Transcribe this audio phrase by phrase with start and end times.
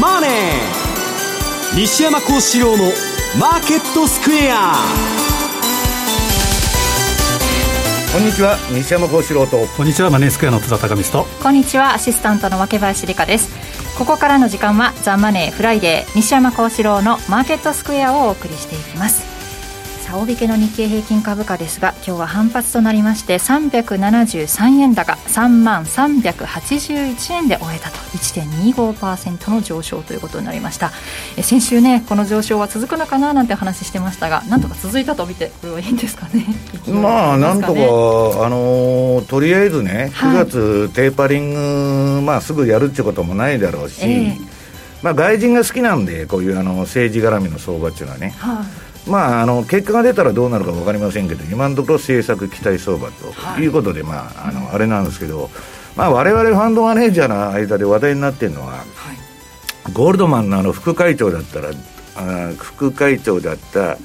[0.00, 0.30] マネー」
[1.76, 4.74] 西山孝四郎の「マーケットスクエア」
[8.12, 9.66] こんにちは西山孝四郎と。
[9.74, 11.42] こんにちはマネースクエアの津田隆光と。
[11.42, 13.48] こんにちはアシスタントの若林理香です。
[13.98, 19.31] ここからの時間はザ・マネーフライデー西山孝四郎のマーケットスクエアをお送りしていきます
[20.14, 30.90] 大引けの日経平均株価ですが今日は反発となりまして373円高3万381円で終えたと1.25%の上昇ということになりました
[31.38, 36.46] え先週ねこの上昇は続くのかななんて話してましたがなんとか続いたと見てこれはいいんですかね
[36.88, 37.74] まあなんとか、あ
[38.50, 41.54] のとりあえずね9月テーパリン
[42.18, 44.38] グ、まあすぐやるってこともないだろうし、えー、
[45.02, 48.62] まあ外人が好きなんでこういうあの政治絡みの相場っていうのはね、は
[49.06, 53.66] まあ、あの結果が出たらどうなるか分かりませんけど今のところ政策期待相場とい。
[53.66, 55.50] うことで、はい、まあ、あのあれなんですけど、
[55.96, 61.70] まあ、我々ファンドマネージャーの間で話題になっているのは、はい、ゴールドマンのあの副会長だったら
[62.14, 63.98] あ副会長だった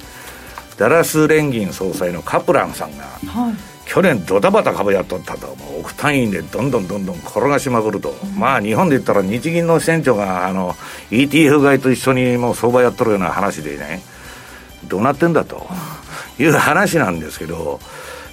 [0.76, 5.46] ダラス連銀総裁のカプランさんが、はい、去年ドタバタ株やっとったと。
[5.56, 10.72] もう億単位でどんどんどんどん転がしまくると、うん、まあ日本で言ったら日銀の支店長があの
[11.10, 14.02] ETF 買いと一緒にもう相場やっとるような話でね
[14.88, 15.66] どうなってんだと
[16.38, 17.80] いう話なんですけど、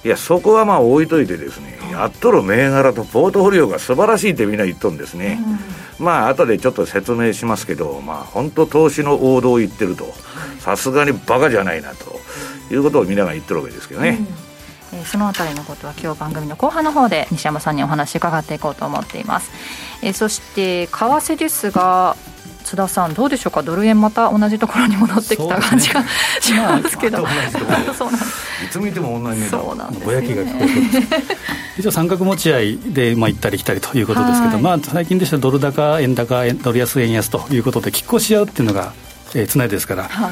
[0.06, 5.40] いや、そこはまあ置いといてですね、やっとる銘柄とポートフォリオが素晴らしいってみんな言っとんですね。
[6.00, 10.14] うん、まあ、後でちょっと説明しますけど、まあ、本当投資の王道を言ってると、
[10.60, 12.20] さすがにバカじゃないなと
[12.72, 14.20] いうことをみんなが言ってるわけですけどね。
[14.94, 19.50] うん、えー、そのあたりのことは今日番組の後半の方で西山さんにお話伺っていこうと思っています。
[20.04, 22.16] えー、そして為替ですが
[22.66, 26.08] 津田さん、どうでしょうか、ドル円また同じところに戻ってきた感じが、ね、
[26.42, 28.24] しますけど、まあ、 そうなんい
[28.70, 31.26] つ見ても同じ値段、そうなんです、ね、ぼやきが聞こえて
[31.78, 38.94] 一応、三角持ち合いで、まあ、行ったり来たりということですけど、まあ、最近でしたらドル高、円高、ドル安、円安ということで、拮抗し合うっていうのが、
[39.36, 40.04] えー、常ですから。
[40.04, 40.32] はい。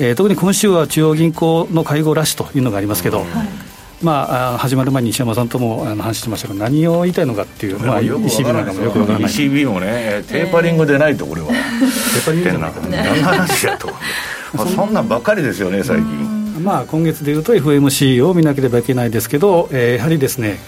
[0.00, 9.30] えー、特に今週は中央銀行の会合ラッシュというのがありますけど、はいまあ、始まる前に石山さんともあの話してましたが、何を言いたいのかっていう、まあ、ECB なんかもよくわからない。
[9.30, 12.50] ECB もね、テーパリングでないと、これは、テーパリング？
[12.50, 12.70] じゃな。
[12.70, 13.88] くて、何の話やと、
[14.54, 16.34] まあ、そんなんばっかりですよね、最近。
[16.62, 20.58] まあ、今月でいうと FMC を見なければいけないですけど、えー、やはりですね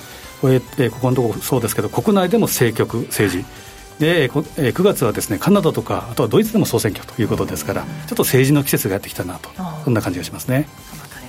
[0.41, 3.45] これ、えー、ここのところそうですけど国内でも政局政治。
[3.99, 9.49] で、えー、9月はですねカナダとかあとはドイツでも総選挙ということですからちょっと政治の季節がやってきたなと。
[9.85, 10.69] そんな感じがしますね。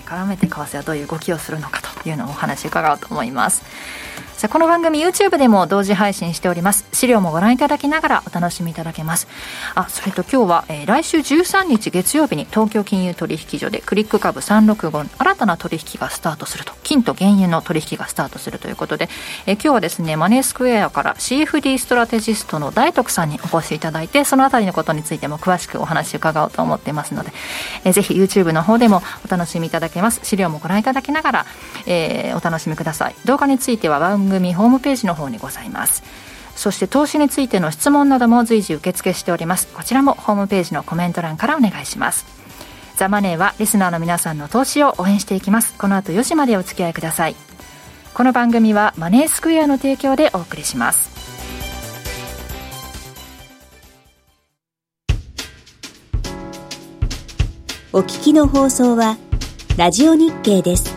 [0.07, 3.61] 絡めて為替はどういう動きをするのかというのをお話伺おうと思います。
[4.37, 6.85] さあこの番組 YouTube でも同時配信しております。
[6.93, 9.27] 資料もご覧いただきながらお楽しみいただけます。
[9.73, 16.73] あそれと今日は、えー、来週13日月曜日に東京金融取引所でクリック株365新たな取引がスタートすると。
[16.83, 19.09] 金と原油の取引がスタートするということで、
[19.47, 27.31] えー、今日はですねマネースクエアから CFD ストラテジストの大徳さんにお越しいただいてそのあたりのことについても詳しくお話伺おうと思っていますので、
[27.85, 30.19] えー、ぜひ YouTube の方でもお楽しみいただけます。
[30.23, 31.45] 資料もご覧いただきながら、
[31.85, 33.15] えー、お楽しみください。
[33.25, 36.01] 動画については番組ホームページの方にございます。
[36.55, 39.67] そして投資についての質問なども随時受付しております。
[39.67, 42.25] こちらもホームページのコメント欄からお願いします。
[42.95, 45.73] ザ・マネーはリスナーの皆さんの投資を応援していきます。
[45.77, 47.35] この後4時までお付き合いください。
[48.13, 51.11] この番組はマネースクエアの提供でお送りします。
[57.91, 59.17] お聞きの放送は
[59.75, 60.96] ラジオ日経です。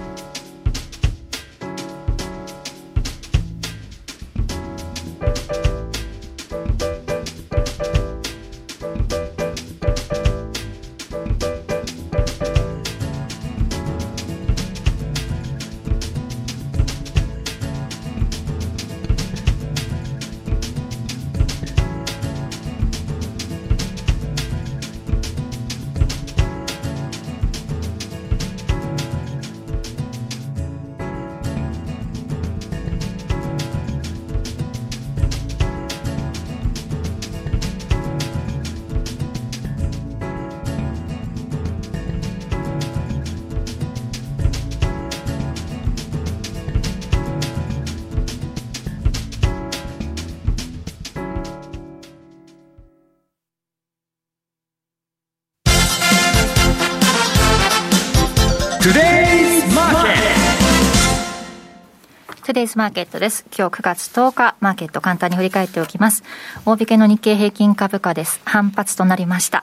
[62.50, 63.46] トゥデイズマーケットです。
[63.56, 66.24] 今日9月10日、マーケット簡単に振り返っておきます。
[66.66, 68.40] 大引けの日経平均株価です。
[68.44, 69.62] 反発となりました。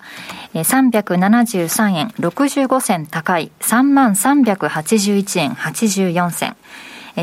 [0.53, 6.55] 373円65銭高い3万381円84銭。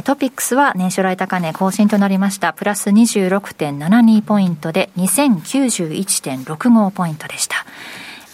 [0.02, 2.52] トピックスは年初来高値更新となりました。
[2.52, 7.64] プラス26.72ポイントで2091.65ポイントでした。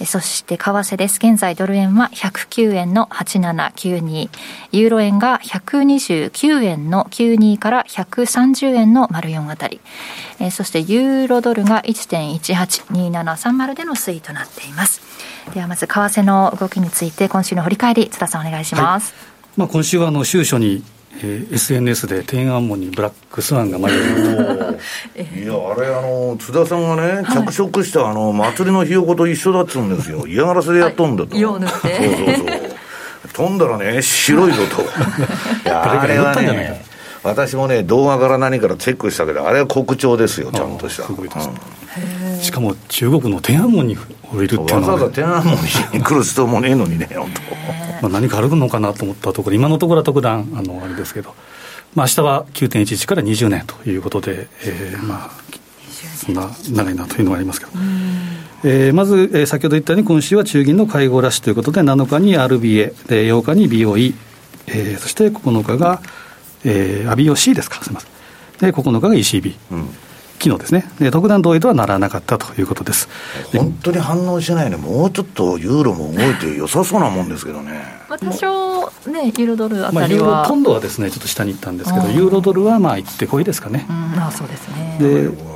[0.06, 1.18] そして為替です。
[1.18, 4.30] 現在ドル円は109円の8792。
[4.72, 9.80] ユーロ円が129円の92から130円の丸4あたり。
[10.50, 15.02] そしてユーロドルが1.182730での推移となっています。
[15.52, 19.12] ではまず為替の動きについて今週の振り返り、津田さんお願いします。
[19.12, 19.24] はい、
[19.56, 20.82] まあ、今週はあの週初に
[21.18, 23.96] えー、SNS で天安門にブラックスワンが舞い
[25.42, 30.24] いやあれあの津田さんがね、着色したあの祭りのひよこと一緒だっつうんですよ。
[30.28, 31.76] 嫌がらせでやっとんだと、色を塗って。
[31.76, 32.70] そうそうそう。
[33.32, 34.82] 飛んだらね白いぞと。
[34.82, 34.86] い
[35.64, 36.82] やあれはね
[37.22, 41.04] 私もね動画から何からチェックしたけどあれは国潮ですよちゃんとした。
[41.04, 41.54] すごいです、うん、
[42.42, 47.40] しかも中国の天安門に降りるっていうのは、わざわざ天安門に来る人もねえのにね本当。
[48.02, 51.34] まあ、何かあるのかなと思ったところ、今のところは特段、あのあれですけど、
[51.94, 55.30] まあ明日は9.11から20年ということで、えー、まあ、
[56.16, 57.72] そんな長いなというのがありますけど。
[58.62, 64.14] えー、まず、えー、先ほど言ったように、今週は中銀の会合ラッシュということで、7日に RBA、で8日に BOE、
[64.66, 66.02] えー、そして9日が、
[66.64, 68.10] えー、BOC ですか、すみません。
[68.60, 69.54] で、9日が ECB。
[69.72, 69.88] うん
[70.40, 70.90] 昨日ですね。
[70.98, 73.08] で、特段同意とはならなかったということです。
[73.54, 78.00] 本当に反応しないね、もうちょっとユーロも動いて良さそうなもんですけどね。
[78.08, 83.86] 多少ね、ユーロドルあたりは、まあ、ユーロポンドはですねちょっと下に行ったんですけど、ユーロドルはまあ行ってこいですかね。
[83.88, 84.96] うん、あそうですね。
[84.98, 85.50] で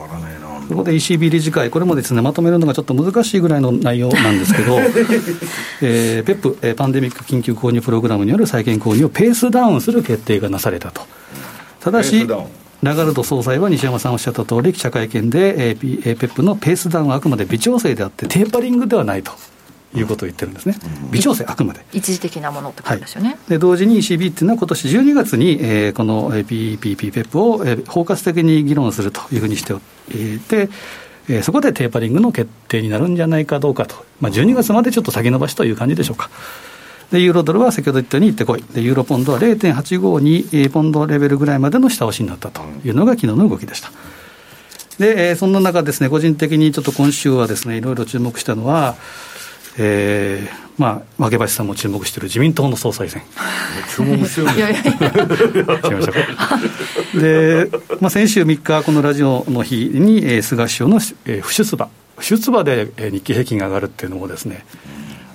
[0.68, 4.78] そこで ECB 理事会、これもですねまとめるのがちょっと難しいぐらいの内容なんですけど、
[5.82, 11.02] えー、ペップ、えー、パンデミック緊急購入プログラムによる債券購入をペースダウンする決定がなされたと。
[11.80, 12.26] ただし、
[12.84, 19.32] ラガルド総裁は西山さんおっしゃった通り、記者会見で、えー、ペップのペースダウンはあくまで微調整であって、テーパリングではないと。
[19.96, 20.74] いうことを言ってるんですね、
[21.12, 21.84] 微調整、あくまで。
[21.92, 23.28] 一時的なものってことですよね。
[23.28, 26.30] はい、で同時に ECB っていうのは、今年12月に、えー、この
[27.22, 30.68] ップを、えー、包括的に議論するというふうにしていて、
[31.28, 36.28] えー、そこでテーパリングの決定になるんじゃないかどうかと、まあ、12月までちょっと先延ばしという感じでしょうか。
[37.10, 43.90] でユーロドルは先ほど言ったように行ってこい、でユーロポンドは0.852ポンドレベルぐらいまでの下押しになったというのが昨日の動きでした。
[44.98, 48.96] で、えー、そんな中ですね、個人的にちょっと今週はですね、いろいろ注目したのは、
[49.76, 53.22] えー、まあ、若林さんも注目している自民党の総裁選。
[53.96, 55.10] 注目してるいやいやいや。
[57.20, 64.64] で、まあ、先週3日、このラジオの日に、えー、菅首相の、えー、不出馬、不出馬で、えー、日経平均が上がるっていうのもですね、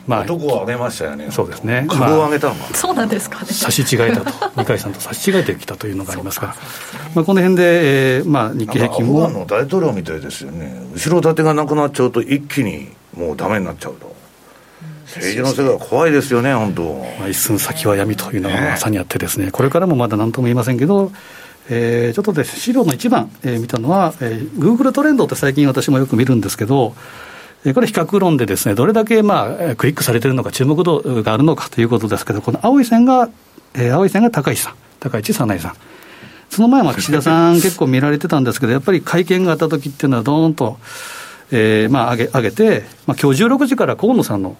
[0.10, 6.48] まあ、男を上げましたよね、そうですね、株を上げたの、まあ、そうなんですかね、差し違えたと、 二階さんと差し違えてきたというのがありますか。
[6.48, 6.56] ら、
[7.14, 9.26] まあ、この辺で、えーまあ、日経平均も。
[9.26, 14.10] アフガンの大統領みたいですよね、後ろ盾がなくなっちゃうと、一気にもうだめになっちゃうと。
[15.06, 17.06] 政治の世界は怖いですよね、本当。
[17.20, 19.52] まあ、一寸先は闇というのがまさにあってですね、ね。
[19.52, 21.12] これからもまだ何とも言いませんけど、
[21.70, 26.96] えー、ちょっとで資料の一番、えー、見たのは、えー、Google トレンドって最近私もよく見るんですけど、
[27.74, 33.30] これ、比較論でですね、どれだけまあクリックされてるのか、注目度があるのかということですけど、この青い線が、
[33.74, 35.74] えー、青い線が高市さん、高市早苗さん。
[36.50, 40.78] その前は岸田さん 結構見られてたんですけど、やっぱり会見があった時っていうのは、どーんと、
[41.52, 44.56] えー、まあ上げ上げて、まあ今日16時から河野さんの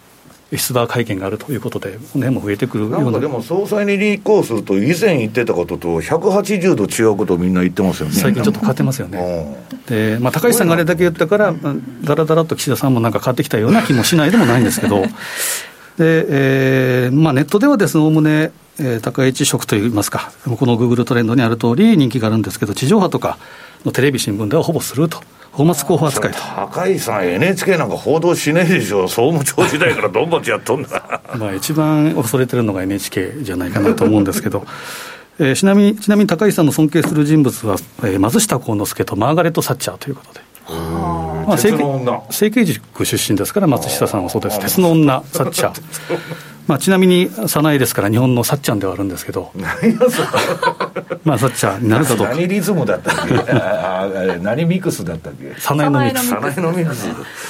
[0.58, 3.20] 出馬会見があるということで、この辺も増えてくるような。
[3.20, 8.16] でも総裁に立候補すると、以前言ってたことと180度違うことをみんな言ってますよね。
[8.16, 9.68] 最近ちょっと変わってますよね。
[9.88, 11.54] でまあ、高市さんがあれだけ言ったから、
[12.04, 15.06] だらだらと岸田さんもなんか変わってきたような気もしないでもないんですけど、
[15.98, 23.38] でえーまあ、ネットではですね、おおむね、えー、高市色といいますか、このグーグルトレンドにある通り、人気があるんですけど、地上波とか
[23.86, 25.22] のテレビ、新聞ではほぼスルーと。
[25.54, 26.38] 泡沫候補扱いと。
[26.40, 29.08] 高井さん NHK なんか報道しねえでしょ。
[29.08, 34.66] 総務長時代からどんどんやっとんだ まあ一番恐れてるのが NHK じゃないかなと思うんですけど。
[35.42, 40.42] えー、ちなみにちなみに高井さんの尊敬する人物は、えー、松下幸之助とマーガレット・サッチャーということで。
[41.48, 45.82] まあ、成形塾出身ですから、松下さんはそうです、鉄の女、サッチャー。
[46.70, 49.52] まあ、ちなみに、早苗ですから、日本のさっちゃんではあるんですけど、
[51.24, 52.36] まあ、さっちゃんになるかどうか。
[52.36, 53.34] 何リズムだったっけ？
[54.38, 55.56] 何ミクスだったっけ？
[55.60, 56.30] 早苗のミクス。
[56.30, 57.08] 早苗のミクス。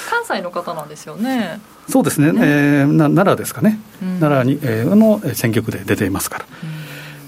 [0.10, 1.60] 関西の方なんですよね。
[1.90, 6.46] そうですね、ねえー、な奈良ですかね、うん、奈良に、えー、の選挙区で出ていますから。
[6.64, 6.79] うん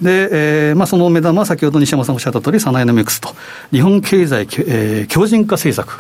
[0.02, 0.30] で、
[0.70, 3.30] えーまあ、その目玉は先ほど西山さんおっしゃった通り、サナエノミクスと、
[3.72, 6.00] 日本経済、えー、強靭化政策。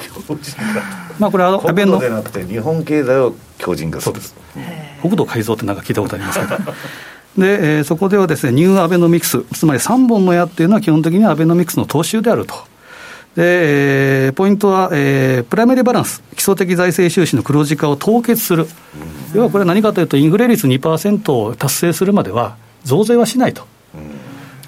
[1.20, 2.00] まあ、これは安倍の。
[2.00, 4.16] でなくて、日本経済を強靭化する。
[4.16, 4.36] そうです。
[5.02, 6.58] 国土改造ってなんか聞いたことありますけど。
[7.38, 12.56] で、えー、そこではですね、ニューアベノミクス、つまり3本の矢っていうのは基本的にはアベノミクスの踏襲であると。
[13.36, 18.68] で、えー、ポイントは、えー、プライマリーバランス、基礎的財政収支の黒字化を凍結する。
[19.34, 23.71] 要はこれは何かというと、インフレ率2%を達成するまでは、増税はしないと。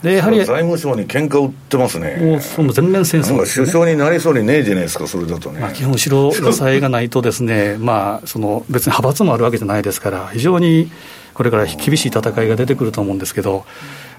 [0.03, 5.61] でやはり財務省に喧嘩売ってますね、もうその全面戦争、ね、首相になりそうにねえじゃないですか、それだとね。
[5.61, 10.91] まあ、基本、後ろ支えがないとですね、まあ、その別に派閥もあるわけじゃないですから、非常に
[11.33, 13.63] これから厳しい戦いが出てくると思うんですけど、やっ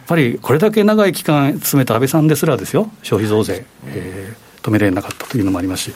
[0.06, 5.94] ぱりこれだけ長い期間詰めた安倍さんですらですよ、消費増税、えー、止められなかったというのもありますし。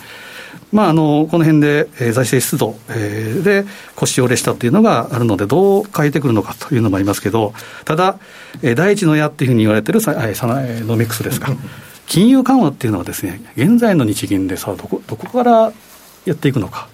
[0.72, 3.64] まあ、あのこの辺で、えー、財政出動、えー、で
[3.96, 8.18] 腰折れしたというのがあるので、どう変えてくるのかというのもありますけど、ただ、
[8.62, 11.52] えー、第一の矢っていうふうに言われてるサナノミクスですか、
[12.06, 15.72] 金融緩和っていうのはですね、現在の日銀でさどこ、どこから
[16.26, 16.88] やっていくのか。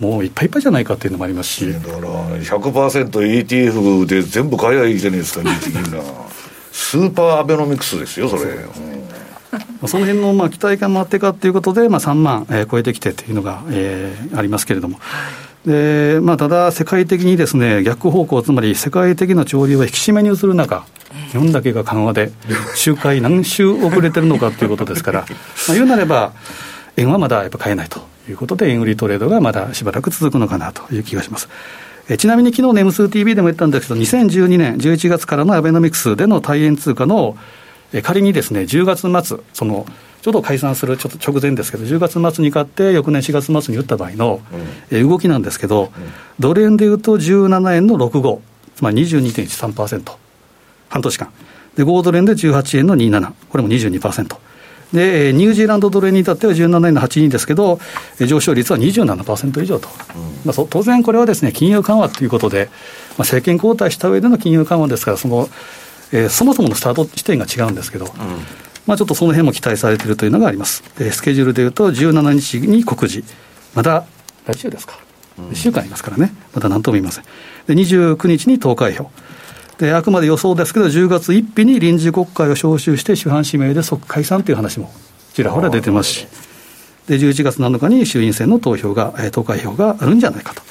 [0.00, 1.72] もういっぱいいっぱいじゃないかっていうのもありますし。
[1.72, 2.00] だから
[2.38, 6.02] 100%ETF で全部買えばいいじゃないですか、日銀が。
[6.72, 8.42] スーパーアベノミクスですよ、それ。
[9.86, 14.98] その辺のまの期待感もあってかということで、まあ、3万、えー、超えてきてというのが、えー、ありますけれども。
[15.64, 20.86] でまあ、ただ、世界的にですね逆方向、つまり世界的な潮流が引き締めに移る中、
[21.32, 22.32] 日本だけが緩和で、
[22.74, 25.20] 周回何週遅れてるのかということですから、
[25.68, 26.32] まあ、言うなれば、
[26.96, 31.50] 円はまだやっぱ買えないということで、円売りトレードがまだしばらく続くのかなという気がします。
[32.08, 37.36] えちなみに昨日ネムス TV でも言ったんですけど、2012年11月からのアベノミクスでの対円通貨の
[38.02, 39.86] 仮にですね、10月末、その、
[40.22, 44.40] ちょうど解散するちょっと直前ですけど、10月末に買って、翌年4月末に打った場合の、
[44.90, 45.90] え動きなんですけど、
[46.38, 48.38] ドル円でいうと17円の65、
[48.76, 50.12] つまり22.13%、
[50.88, 51.28] 半年間。
[51.76, 54.36] で、5ドル円で18円の27、これも22%。
[54.92, 57.78] で、ニュージーランドドル円に至っては17円の82ですけど、
[58.18, 59.88] 上昇率は27%以上と、
[60.44, 65.48] まあ、当然これはですね、金融緩和ということで、まあ、政権交代した上での金融緩和ですから、その
[66.12, 68.10] えー、そもそものスタート地点が違うんですけど、うん、
[68.86, 73.26] まあ、ちょっとその辺も期待されているというのがあります、えー、スケジュールでいうと、17日に告示、
[73.74, 74.04] まだ
[74.46, 74.98] 来週ですか、
[75.38, 77.24] 1週間ありますからね、まだ何とも言いません、
[77.66, 79.10] で29日に投開票。
[79.78, 84.92] であくまで予想ですけど、10月1日に臨時国会を招集して、主犯指名で即解散という話も
[85.32, 86.26] ちらほら出てますし、
[87.08, 90.62] で11月7日に衆院選の投票が、えー、投開票があるんじゃないかと。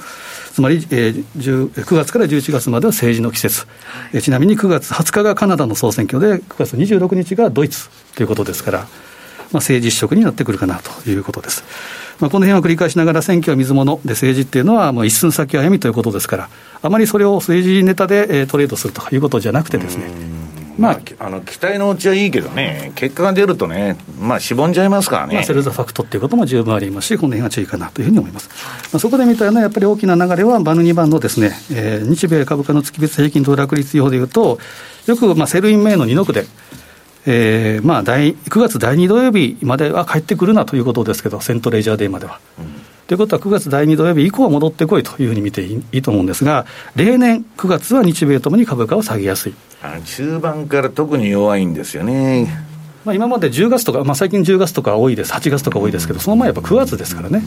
[0.60, 3.66] つまり、えー、9月から11月までは政治の季節、
[4.12, 8.88] えー、ちなみに9月20日がカナダの総選挙で、9月26日がドイツということですから、まあ、
[9.54, 11.64] 政治一色になってくるかなということです。
[12.20, 16.50] まあ、この辺を繰り返しながら、選挙は水物で、政治っていうのはもう一寸先は闇ということですから、
[16.82, 20.39] あまりそれを政治ネタで、えー、トレードするということじゃなくてですね。
[20.80, 25.36] まあ、あの期待のうちはいいけどね、結果が出るとね、まあ、しぼんじゃいますからね。
[25.36, 28.50] まあ、 sell the fact っていうことも十分ありますし、この辺は注意かなというふうに思います。
[28.94, 34.58] まあ、そこで見たようなやっぱり大きな流れは、バヌ2番のですね、えー、日米株価の月別平均騰落率表でいうと、
[35.06, 36.46] よくまあ sell in May の2の句で、
[37.26, 42.40] えーまあ、9月第2土曜日までは帰ってくるなということですけど、セントレジャーデーまでは。
[42.58, 49.56] うんということは、9月第2土曜日以降は戻ってこいというふうに見ていいと思うんですが、例年、9月は日米ともに株価を下げやすい。
[50.06, 52.48] 中盤から特に弱いんですよね。
[53.06, 57.42] まあ、今まで10月とか、まあ、最近10月とか多いです、8月とか多いですけど、その前やっぱ9月ですからね、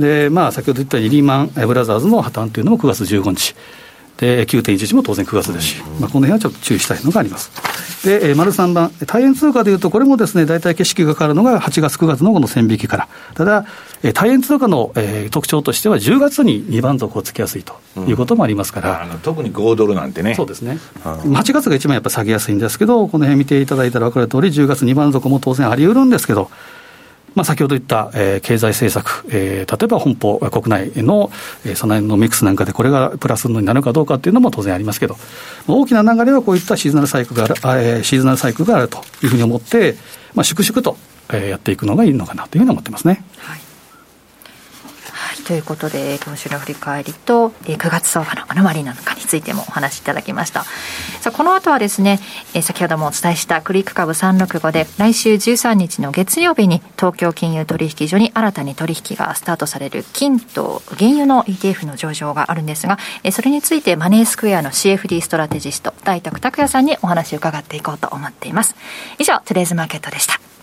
[0.00, 3.54] でまあ、先ほど言ったリーマンブラザーズの破綻というのも9月15日、
[4.18, 7.50] で9.11も当然9月ですし、まあ、この辺はちょっと注意したいのがあります。
[8.06, 13.08] で、えー、丸3番、大円通貨でいうと、これもですね、大体景色が変わるのが8月、9月のこの線引きから。
[13.34, 13.64] ただ、
[14.02, 17.74] えー、大円通貨の、えー、特徴としては、10月に2番底をつけやすいと
[18.06, 19.08] いうこともありますから。
[19.10, 20.34] うん、特に5ドルなんてね。
[20.34, 20.78] そうですね。
[21.02, 26.50] 8月が一番やっぱ下げやすいんですけど、この辺見ていただいたら分かる通り、10月2番底も当然あり得るんですけど、
[27.34, 31.30] まあ、先ほど言った、えー、経済政策、えー、例えば本邦国内の、
[31.64, 35.16] えー、その辺のミックスなんかで、これがプラスになるかどうかっていうのも当然ありますけど、
[35.66, 39.96] 大きな流れはこういったシーズナルサイクルがある、えー、シーズナルサイクルがあるというふうに思って、
[40.34, 40.96] まあ、粛々と、
[41.30, 43.24] えー、やっていくのがいいのかなというふうに思ってますね。
[43.38, 43.63] はい
[45.46, 50.64] ということで今週の振り返りと9月相場のアノマリなのかについてもお話しいただきました。
[51.20, 52.18] さあこの後はですね
[52.62, 62.98] 先ほどもお伝えしたクリック株365で来週13日の月曜日に東京金融取引所に新たに取引がスタートされる金と原油の ETF の上場があるんですが
[63.30, 68.74] それについてマネースクエアの CFD ストラテジスト大徳拓也さんにお話を伺っていこうと思っています。
[69.18, 70.53] 以上トゥデイズマーケットでした。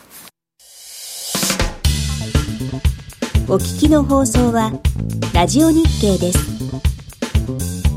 [3.51, 4.71] お聞きの放送は、
[5.33, 7.90] ラジオ日経です。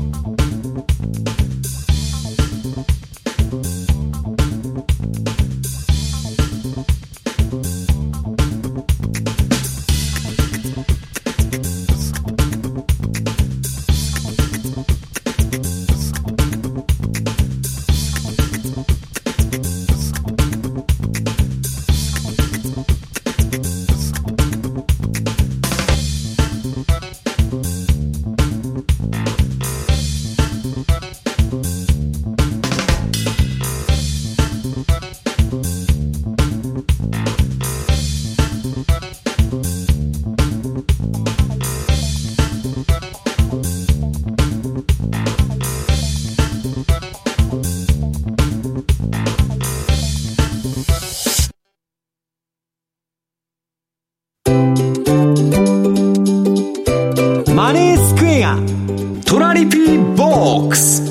[59.55, 61.01] リピーボックス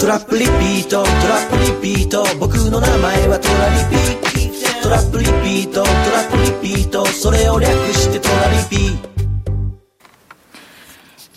[0.00, 1.04] トラップリピート。
[1.04, 2.24] トラップリピート。
[2.40, 4.02] 僕の名前はトラリピ
[4.82, 5.84] トラップリピート。
[5.84, 6.36] トラップ
[6.66, 7.06] リピート。
[7.06, 9.13] それを略してトラリピー。
[9.13, 9.13] ト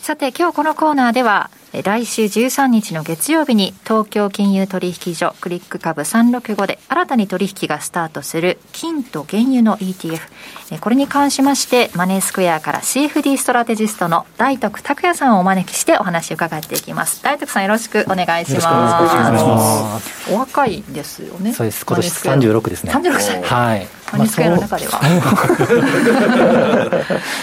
[0.08, 1.50] さて今日このコーナーでは
[1.84, 17.22] 来週13日の月曜日に東京金融取引所クリック株365で新たに取引がスタートする金と原油の ETF これに関しましてマネースクエアから CFD ストラテジストの大徳拓也さんをお招きしてお話を伺っていきます。
[17.22, 20.34] 大徳さんよろしくお願いします。
[20.34, 21.52] お若いですよね。
[21.52, 21.86] そうです。
[21.86, 22.94] 今年36ですね。
[22.94, 23.44] 36歳。
[23.44, 23.88] はい。
[24.14, 25.02] マネースクエアの中では、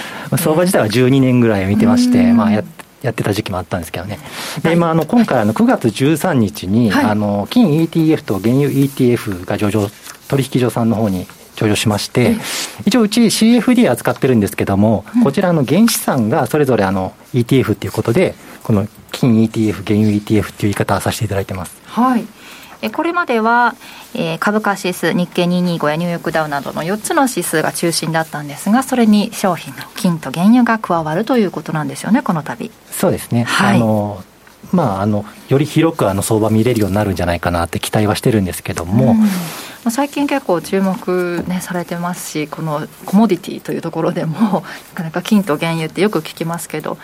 [0.38, 2.62] 相場自体は12年ぐらい見てまして、まあ、や
[3.02, 4.18] やってた時期もあったんですけどね。
[4.62, 9.88] で、今、あの、今回、あの、9月13日に、はい、あの、金 ETF と原油 ETF が上場、
[10.28, 11.26] 取引所さんの方に
[11.56, 12.36] 上場しまして、
[12.86, 21.76] 一応うち CFD 扱ってるんですけども、こちらの原資産がそれぞれあの ETF っていうことで、この金 ETF、原油 ETF っていう言い方をさせていただいてます。
[21.84, 22.24] はい。
[22.90, 23.74] これまでは、
[24.14, 32.70] えー、株価指数日経225やニューヨークダウなどの4つの指数が中心だったんですがそれに商品の金と原油が加わるということなんですよねこの度。
[32.90, 34.24] そうですね、はい、あの
[34.72, 39.14] まあ、あのより広くあの相場見れるようになるんじゃないかなって期待はしてるんですけども、
[39.84, 44.64] うん、最近結構注目、ね、されてますしこのコモディティというところでも
[44.94, 46.98] なかなか金と原油ってよく聞きますけど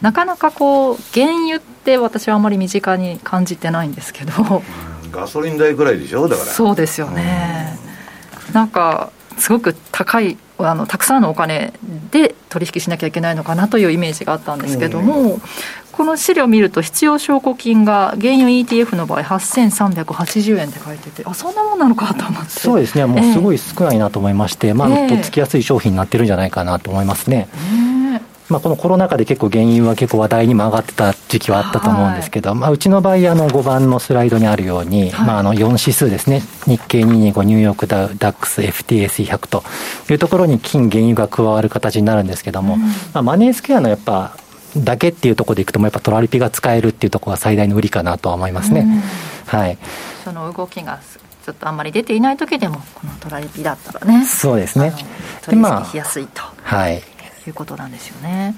[0.00, 4.62] なかなかこう原油って私はあまり身近に感じてないんですけど。
[5.12, 6.26] ガソリン代ぐらいでしょ？
[6.28, 6.50] だから。
[6.50, 7.78] そうですよね、
[8.48, 11.72] うん、なんかすごく高いあのたくさんのお金
[12.10, 15.42] で取引しなきゃいけないのかなというイメージがあったんですけども、うん、
[15.90, 22.50] この資料を見ると必要証拠金が原油 ETF の場合8380円って書いててあそんなもんなのかと思って。
[22.50, 23.06] そうですね。
[23.06, 27.48] もうすごい少ないなと思いまして、えー、まあ、とっつきやすい商品になってるんじゃないかなと思いますね。
[27.54, 27.91] えー
[28.52, 39.64] まあ、このコロナ禍で結構原油は結構話題にも上がってた時期はあったと思うんですけど、はい、まあ、うちの場合、あの5番のスライドにあるように、はい、まあ、あの4指数ですね、日経225、ニューヨークダウ、ダックス、FTSE100 と
[40.10, 44.36] いうところに金、原油が加わる形になるんですけども、うん、まあ、マネースケアのやっぱ、
[44.76, 48.80] だけっていうところでいくと、やっぱトラリピが使えるっていうところが最大の売りかなとは思いますね。
[48.80, 49.78] うん、はい、
[50.24, 51.00] その動きが
[51.44, 54.24] ちょっとあんまり出ていない時でもこのトラリピだったらね。
[54.24, 54.92] そうですね。
[55.42, 57.02] 取引しやすいと、はい
[57.48, 58.56] いうことなんですよね。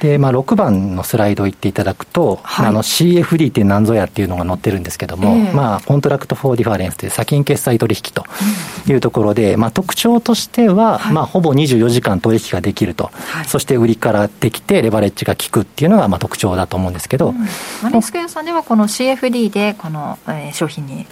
[0.00, 8.24] で、まあ、6番のスライドを言っていただくと、はい、あの CFD って何ぞやっていうのが載ってるんですけども、えー、まあ、 Contract for Difference という差金決済取引と
[8.90, 17.38] いうところで、うん、まあ、特徴としては、はい、まあ、ほぼ24時間取引ができると、はい、そして売りからできて、レバレッジが効くっていうのがまあ特徴だと思うんですけど、うん、
[17.82, 21.06] マネースクエアさんでは、この CFD でこの、えー、商品に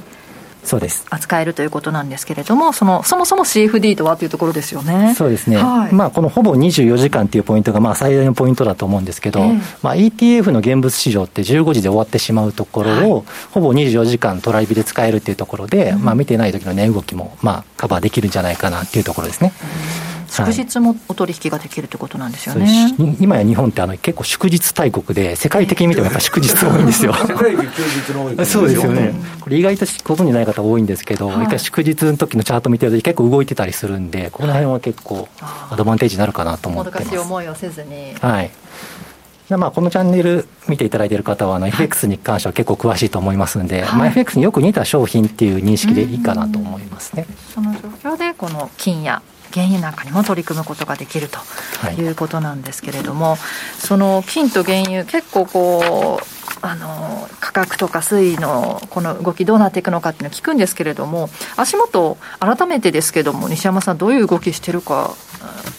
[0.64, 1.07] そうです。
[1.11, 5.14] 扱えるということなんですけれども、そのそもそも CFD とはというところですよね。
[5.16, 19.53] そうですね、はい、まあ、このほぼ24時間というポイントがまあ最大のポイントだと思うんですけど、えー、まあ、ETF の現物市場って15時で終わってしまうところを、はい、ほぼ24時間トライビで使えるというところで、うん、まあ、見てない時の値動きもまあカバーできるんじゃないかなというところですね。
[20.09, 27.14] うん祝日もお取引ができるということなんですよね、はい、今や日本ってあの結構祝日大国で世界的に見てもやっぱ祝日多いんですよ。
[27.14, 38.14] 世界で休日の多いそうですよね、これ意外とご存じない方多いんですけど、はい、一回祝日の時のチャート見てると結構動いてたりするんでこの辺は結構アドバンテージになるかなと思ってます、しい思いをせずに。
[38.20, 38.51] はい。
[39.51, 47.27] まあ、このチャンネル見ていただいている方はあの FX に関しては結構詳しいと思いますんで、はい、まあ、FX によく似た商品っていう認識でいいかなと思いますね。
[47.55, 51.40] その状況でこの金や原油なんかにも取り組むことができると
[52.00, 52.04] い。
[52.09, 53.38] うことなんですけれども、はい、
[53.78, 56.26] その金と原油結構こう
[56.62, 65.14] あの価格とか推移のこの動きどうなっていくのかっていうのを聞くんですけれども足元改めてですけども西山さんどういう動きしてるか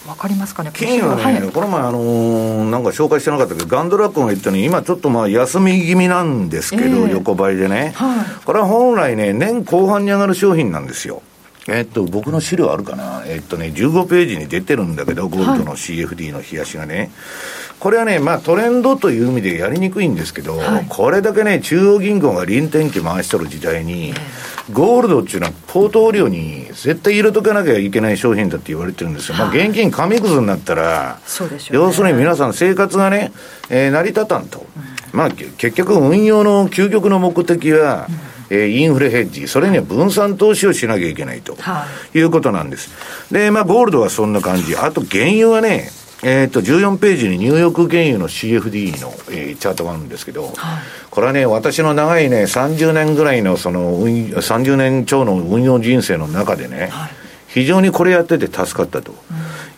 [0.06, 0.70] 分かりますかね？
[0.72, 11.22] 金はね、はい、この前あのー、なんか紹介してなかったけどガンドラックが言ったように今ちょっとまあ休み気味なんですけど、えー、横ばいでね、はい、これは本来ね年後半に上がる商品なんですよ
[11.68, 17.10] えっと、僕の資料あるかな、えっとね、15ページに出てるんだけど、ゴールドの CFD の冷やしがね、はい、
[17.80, 24.14] これはね、まあ、トレンドという意味でやりにくいんですけど、はい、これだけね、中央銀行が臨転機回しとる時代に、
[24.72, 31.18] ゴールドっていうのは、ポートフォリオに絶対入れとかなきゃいけない商品だって言われてるんですよ、まあ、現金紙くずになったら、
[31.72, 33.32] 要するに皆さん、生活がね、
[33.70, 34.64] えー、成り立たんと、
[35.12, 42.90] まあ、結局、運用の究極の目的は、うんえー、インフレヘッジ、それには分散投資をしなきゃいけないと、はい、いうことなんです。
[43.32, 44.76] で、まあ、ゴールドはそんな感じ。
[44.76, 45.90] あと、原油はね、
[46.22, 50.54] えっ、ー、と、14ページにニューヨーク原油の CFD の、えー、チャートがあるんですけど、はい、
[51.10, 57.10] これはね、私の長いね、30年ぐらいのその、30年超の運用人生の中でね、はい、
[57.56, 59.14] 非常にこれやってて助かったと。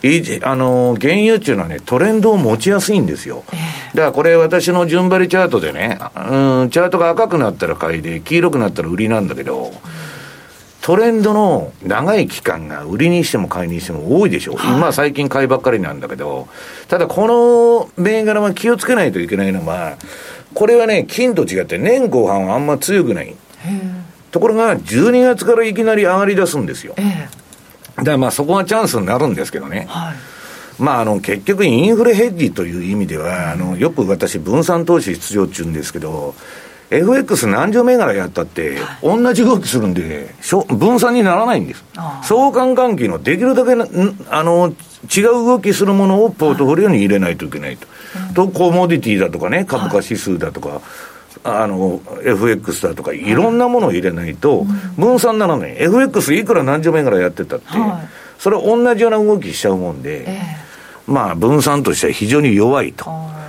[0.03, 3.45] うん、いあの、原油っていうのはね、トレンドを持ちやすいんですよ。
[3.53, 9.71] えーからこれ私の順張りチャートでね、うん、チャートが赤くなったら買いで、黄色くなったら売りなんだけど、
[10.81, 16.49] トレンドの長い期間が売りにしても買いにしても多いでしょ、はい、今最近買いばっかりなんだけど、
[16.89, 19.97] ただこの銘柄は気をつけないといけないのは、
[20.53, 23.35] これはね、金と違って年後半はあんま強くない。
[24.31, 26.93] ところが、12月からいきなり上がり出すんですよ。
[26.95, 27.09] だか
[27.97, 29.85] らまあそこがチャンスになるんですけどね。
[29.89, 30.15] はい
[30.79, 36.35] まあ、あの結局、インフレヘッジという意味では、あのよく私、分散投資出場中んですけど、
[36.89, 40.33] FX 何十銘柄やったって、同じ動きするんで、
[40.69, 41.83] 分散にならないんです。
[42.23, 43.73] 相関関係のできるだけ
[44.29, 44.73] あの
[45.15, 47.87] 違う動きするものをポートフォリオに入れないといけないと。
[48.33, 50.81] と、コモディティだとかね、株価指数だとか、
[51.43, 54.65] あの、FX だとか、いろんなものを入れないと、
[54.97, 55.75] 分散ならない。
[55.77, 57.65] FX いくら何十銘柄やってたって、
[58.39, 60.27] それは同じような動きしちゃうもんで、
[61.07, 63.05] まあ、分散としては非常に弱いと。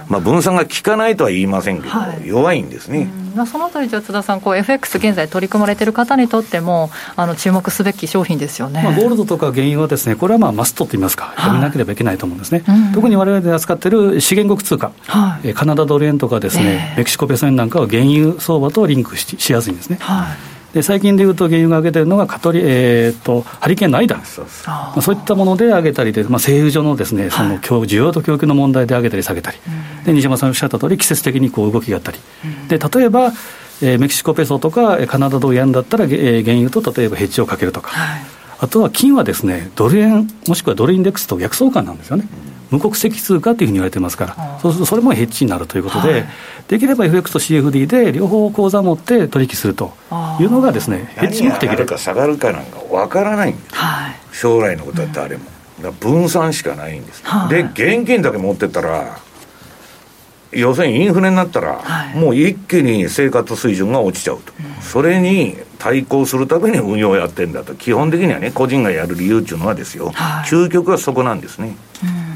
[0.08, 3.08] まあ、分散が効かないとは言いませんけど、はい、弱いんですね。
[3.34, 12.62] まあ、そのあたり、じゃ津田さん、こう FX 現在取り組まれている方にとっても、あの注目すべき商品ですよね、まあ、ゴールドとか原油はですね、これはまあマストといいますか、やめなければいけないと思うんですね。
[12.66, 19.98] はい、特にわれわれで扱っている資源国通貨、はい、カナダドル円とかですね、えー、メキシコペソ円なんかは原油相場とリンクししやすいんですね。
[20.00, 29.58] はいで最近でいうと、原油が上げてるのがカトリ、えーと、ハリケーンの間、そうまあ、そういったもので上げたりで、まあ、製油所のです、ね、その需要と供給の問題で上げたり下げたり、
[30.04, 32.18] で西山さんおっしゃった通り、季節的にこう動きがあったり、
[32.68, 33.32] で例えば、
[33.82, 38.22] えー、メキシコペソとかカナダドル円だったら、えー、原油と例えばヘッジをかけるとか、はい、
[38.60, 42.28] あとは金はですね、ドル円、もしくはドルインデックスと逆相関なんですよね。
[42.70, 46.26] 無国籍通貨というふうに言われてますから、そうするとそれもヘッジになるということで、はい、
[46.68, 49.92] できれば FX と CFD で両方口座を持って取引すると
[50.40, 51.68] いうのがですね、ヘッジ目的で。
[51.68, 53.52] 上がるか下がるかなんかわからない。
[53.52, 55.44] んです、はい、将来のことは誰も。
[56.00, 59.18] 分散しかないんです、はい、で現金だけ持ってたら
[60.52, 67.74] 要するにインフレになったら、はい、もう一気に生活水準が落ちちゃうと、うん、それに対抗するために運用をやってるんだと。
[67.76, 72.29] 基本的にはね個人がやる理由っていうのはですよ、はい、究極はそこなんですね、うん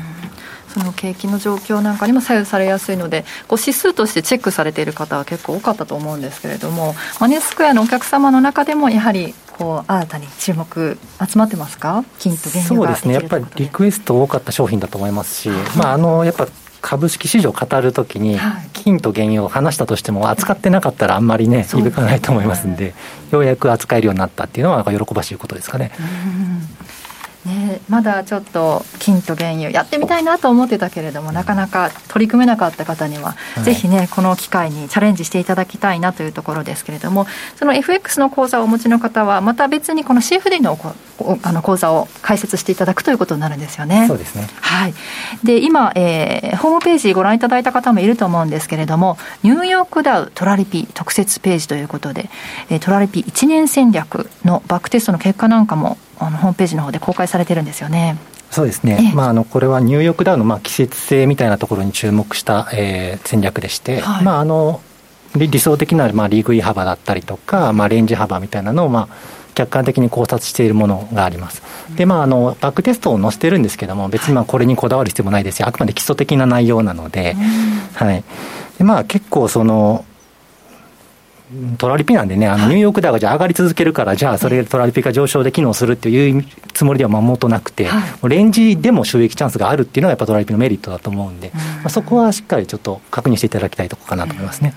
[0.74, 16.48] その景気の状況なんかにも左右されやすいので、こう指数としてチェックされている方は結構多かったと思うんですけれども、マネースクエアのお客様の中でも、やはりこう新たに注目、集まってますか、金と原油そうですね、やっぱりリクエスト多かった商品だと思いますし、まあ、あのやっぱ
[16.80, 18.38] 株式市場を語るときに、
[18.74, 22.94] 金と原油を話したとしても、扱ってなかったらあんまりね、響かないと思いますんで、
[23.30, 25.92] ようやく扱えるようになったっていうのは、喜ばしいことですかね。
[27.46, 37.26] ね、まだちょっと金と原油やってみたいなと思ってたけれどもなかなか取り組めなかった方には、はい、ぜひねこの機会にチャレンジしていただきたいなというところですけれども
[37.56, 40.78] その FX の口座をお持ちの方はまた別にこの CFD の
[41.42, 44.06] あの口座を開設していただくということになるんですよね。
[44.08, 44.48] そうですね。
[44.60, 44.94] はい、
[45.44, 52.28] で今、えー、ホームページご覧いただいた方もいると思うんですけれどもニューヨークダウトラリピ特設ページということで、
[52.68, 58.16] えー、トラリピ1年戦略のバックテストの結果なんかもあのホームページの方で公開されてるんですよね。
[58.50, 64.80] そうですね、まあ、あのこれはニューヨークダウのまあ季節性みたいなところに注目した、えー、戦略でして、はい、まあ、あの
[65.34, 71.62] 理想的なまあリーグイ幅だったりとか、まあ、レンジ幅みたいなのをまあ客観的に考察しているものがあります。
[71.96, 77.36] で、まあ、あの、バックテストを載せてるんですけども、別にまあこれにこだわる必要もないですし、あくまで基礎的な内容なので、
[77.94, 78.24] はい。
[78.78, 80.04] で、まあ結構その、
[81.78, 94.74] トラリピなんでね、あのニューヨークダウがじゃ上がり続けるから、じゃあそれでトラリピが上昇で機能するっていうつもりではもとなくて、はい、レンジでも収益チャンスがあるっていうのがやっぱトラリピのメリットだと思うんで、まあ、そこはしっかりちょっと確認していただきたいところかなと思いますね。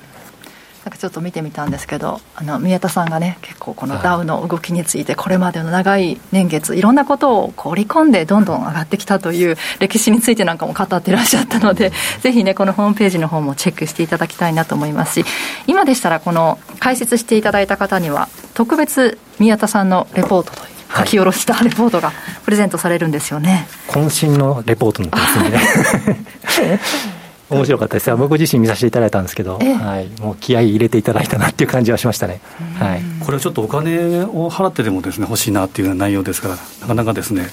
[0.87, 15.21] なんかちょっと見てみたんですけどあの宮田さんがね結構このダウの動きについてこれまでの長い年月いろんなことを織り込んでどんどん上がってきたという歴史についてなんかも語ってらっしゃったのでぜひねこのホームページの方もチェックしていただきたいなと思います。
[15.23, 15.25] し
[15.67, 22.11] 今でしたらこの解説していただいた方には特別宮田さんのレポートという書き下ろしたレポートが
[22.45, 26.79] プレゼントされるんですよね、はい、渾身のレポートになってますね
[27.49, 28.15] 面白かったです。
[28.15, 32.41] 僕自身見させていただいたんですけど、はい、もう気合い入れていただいたなっていう感じはしましたね、
[32.77, 37.47] はい、これはちょっとお金を払ってでもですね欲しいなっていう内容ですからなかなかですね、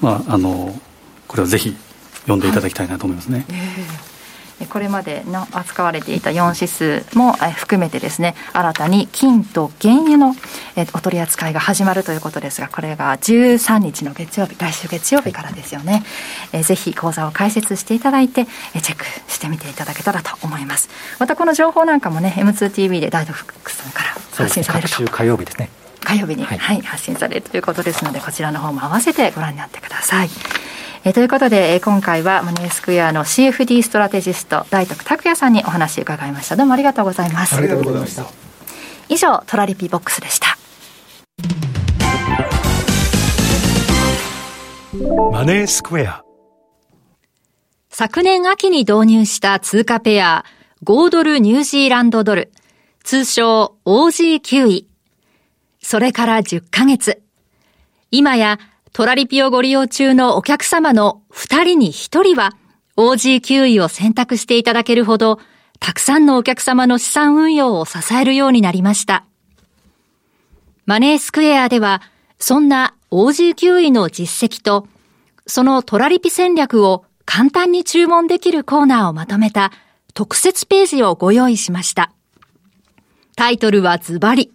[0.00, 0.78] まああの
[1.26, 1.76] これはぜひ
[2.22, 3.38] 読んでいただきたいなと思いますね。
[3.38, 4.04] はいえ。
[4.04, 4.07] ー
[4.66, 10.34] これまでの扱われていた4指数も含めてですね新たに金と原油の
[10.94, 16.04] お取り扱いが始まるということですがこれが13日の月曜日来週月曜日からですよね、
[16.52, 18.46] えぜひ講座を開設していただいて
[18.82, 20.88] チェックしてみていただけたらと思います。
[21.18, 25.04] またこの情報なんかもね M2TV でダイドフックさんから発信されると。
[25.04, 25.70] 火曜日ですね。
[26.08, 30.30] 火曜日に、はい、はい、発信されるということですのでこちらの方も合わせてご覧になってください
[31.04, 36.56] えー、ということで、えー、今回はマネースクエアの CFD ストラテジスト大徳拓也さんにお話伺いました。
[36.56, 37.54] どうもありがとうございます。
[37.56, 38.26] ありがとうございました。
[39.08, 40.58] 以上トラリピボックスでした。
[45.32, 46.24] マネースクエア。
[47.90, 50.44] 昨年秋に導入した通貨ペア
[50.84, 52.52] 5ドルニュージーランドドル
[53.02, 54.86] 通称 OG9 位
[55.80, 57.22] それから10ヶ月。
[58.10, 58.58] 今や
[58.98, 62.56] トラリピをご利用中のお客様の2人に1人は
[62.96, 65.38] OG9 位を選択していただけるほど、
[65.78, 69.24] たくさんのお客様の資産運用を支えるようになりました。
[70.84, 72.02] マネースクエアでは、
[72.40, 74.88] そんな OG9 位の実績と、
[75.46, 79.70] そのトラリピ戦略を簡単に注文できるコーナーをまとめた
[80.12, 82.10] 特設ページをご用意しました。
[83.36, 84.52] タイトルはズバリ。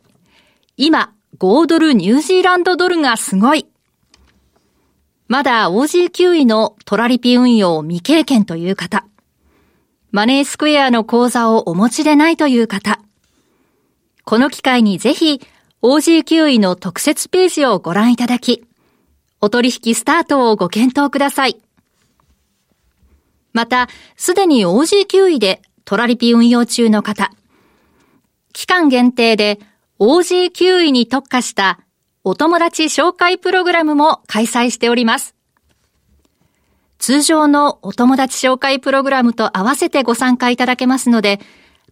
[0.76, 3.68] 今、5ドルニュージーランドドルがすごい。
[5.34, 9.04] まだ OG9 位のトラリピ運用未経験という方、
[10.12, 13.00] マネースクエアの口座をお持ちでないという方、
[14.26, 15.42] この機会にぜひ
[15.82, 18.64] OG9 位の特設ページをご覧いただき、
[19.42, 21.60] お取引スタートをご検討ください。
[23.54, 27.32] また、すでに OG9 位でトラリピ運用中の方、
[28.54, 29.58] 期間限定で
[29.98, 31.80] OG9 位に特化した
[32.26, 35.36] お友達紹介プログラムも開催しております。
[36.98, 41.42] 通常のお友達紹介プログラムと合わせてご参加いただけますので、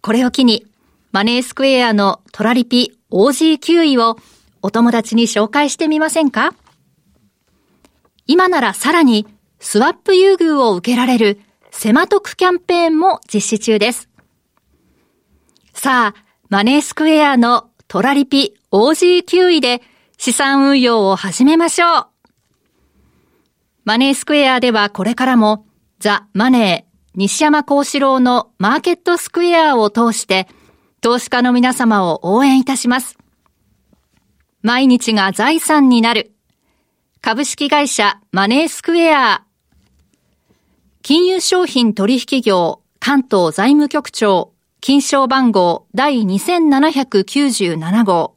[0.00, 0.66] これを機に
[1.10, 4.16] マネースクエアのトラリピ OG9 位を
[4.62, 6.54] お友達に紹介してみませんか？
[8.26, 9.26] 今ならさらに
[9.60, 11.40] スワップ優遇を受けられる
[11.70, 14.08] セマトクキャンペーンも実施中です。
[15.74, 19.82] さあ、マネースクエアのトラリピ OG9 位で
[20.24, 22.06] 資産運用を始めましょう。
[23.82, 25.66] マネースクエアではこれからも
[25.98, 30.46] ザ・マネー西山幸四郎のマーケットスクエアを通して
[31.00, 33.18] 投資家の皆様を応援いたします。
[34.62, 36.30] 毎日が財産になる
[37.20, 39.42] 株式会社マネースクエア
[41.02, 48.36] 金融商品取引業関東財務局長金賞番号第2797号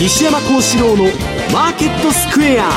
[0.00, 1.04] 西山幸四郎の
[1.52, 2.70] マーケットスクエア。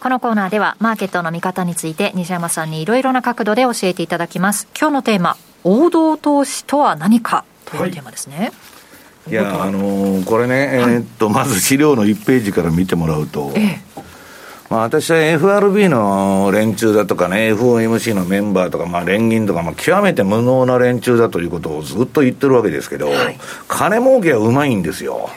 [0.00, 4.68] このコーナーではマーケットの見方について西山さんにいろいろな角度で教えていただきます。
[4.78, 8.52] 今日のテーマ王道投資とは何かというテーマですね、はい
[9.26, 13.80] いやあのー、これね、えー、っとまず資料の1ページから見てもらうと、ええ、
[14.70, 25.30] まあ、私は FRB の連中だとかね、FOMC のメンバーとか、まあ、連銀とか、まあ、極めて無能な連中だということをずっと言ってるわけですけど、はい、金儲けはうまいんですよ。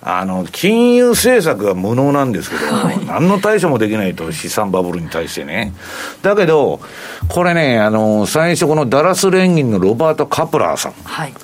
[0.00, 5.74] あの、金融政策が無能なんですけど、はい、何の対処もできないと、資産バブルに対してね。
[6.22, 6.80] だけど、
[7.28, 10.92] これね、あの、最初このダラス連銀のロバート・カプラーさん。
[11.04, 11.34] はい、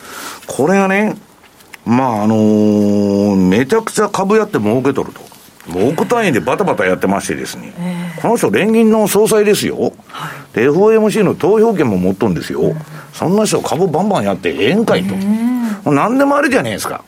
[0.46, 1.16] これがね、
[1.84, 5.33] まあ、あのー、めちゃくちゃ株やって儲けとると。
[5.66, 12.76] もう億単位でバタバタやってましてですね、えー、この人、連銀の総裁ですよ、はい、で FOMC の投票権も持っとんですよ、うん、
[13.12, 15.18] そんな人、株バンバンやってええんかいと、え。
[15.18, 17.02] ー、何でもあるじゃねえですか、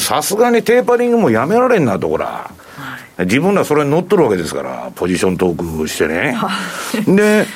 [0.00, 2.50] さすがにテーパリングもやめられんなと、こら、は
[3.18, 6.36] い、自分らそれに乗っとるわけですから、ポジショントークしてね。
[7.06, 7.46] で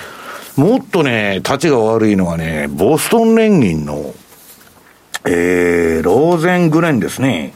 [0.57, 4.15] もっとね、立ちが悪いのはね、ボストン連銀の
[5.25, 7.53] えー、ローゼングレンですね。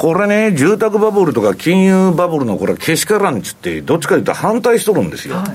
[0.00, 5.36] これね、住宅バブルとか金融バブルのこれけしからんっつって、どっちかというと反対しとるんですよ。
[5.36, 5.46] はい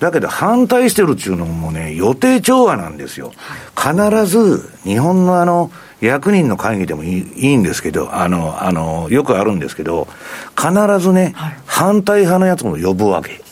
[0.00, 3.32] だけど反対してるっていうのもね、予定調和なんですよ。
[3.76, 10.08] 必ず日本のあの、役人の会議でもいいいいんですけど、あの、あの、よくあるんですけど、
[10.56, 13.42] 必ずね、はい、反対派のやつも呼ぶわけ。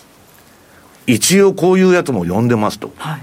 [1.07, 2.91] 一応こういうやつも呼んでますと。
[2.97, 3.23] はい、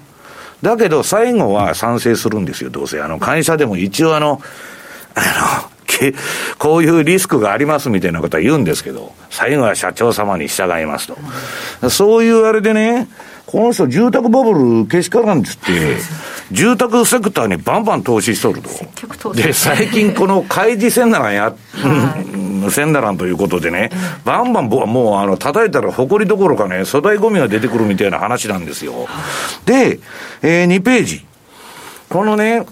[0.61, 3.01] だけど最後は賛成するんですよ、どうせ。
[3.01, 4.39] あの、会社でも一応あの、
[5.15, 5.66] あの、
[6.57, 11.89] こういうリスクがありますみたいなことは言うんですけど、最後は社長様に従いますと。
[11.89, 13.07] そういうあれでね、
[13.45, 15.97] この人住宅バブルけしからんっつって、
[16.51, 19.33] 住宅セクターにバンバン投資しとると。
[19.33, 21.53] で、最近この開示せんならんや、
[22.69, 23.89] せんならんということでね、
[24.25, 29.07] バンバンもうあの叩いたら埃どころかね、粗大ゴミが出てくるみたいな話なんですよ。
[29.65, 29.99] で、
[30.41, 31.25] えー、2ページ。
[32.10, 32.65] このね、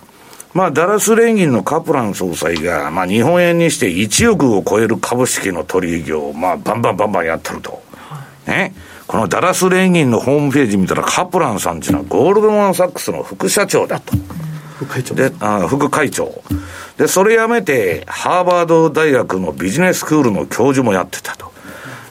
[0.55, 7.83] まあ、ダラス連銀のカプラン総裁が、まあ、日本円にして1億を超える株式の取引を、まあ、バンバンバンバンやってると。
[8.47, 8.73] ね。
[9.05, 14.13] このダラス連銀のホームページ見たら、カプランさんっていうのはゴールドマン・サックスの副社長だと。
[14.77, 16.41] 副会長であ副会長。
[16.97, 21.51] で、それ辞めて、ハーバード大学のビジネススクールの教授もやってたと。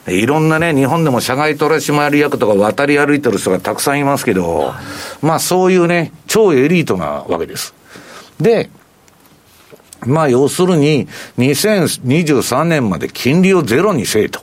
[0.06, 4.74] いろんなね、日本でも社外取締役とか渡り歩いてる人がたくさんいますけど、
[5.22, 7.72] まあそういうね、超エリートなわけです。
[8.40, 8.70] で、
[10.06, 14.40] まあ要するに、2023年まで金利をゼロにせえと。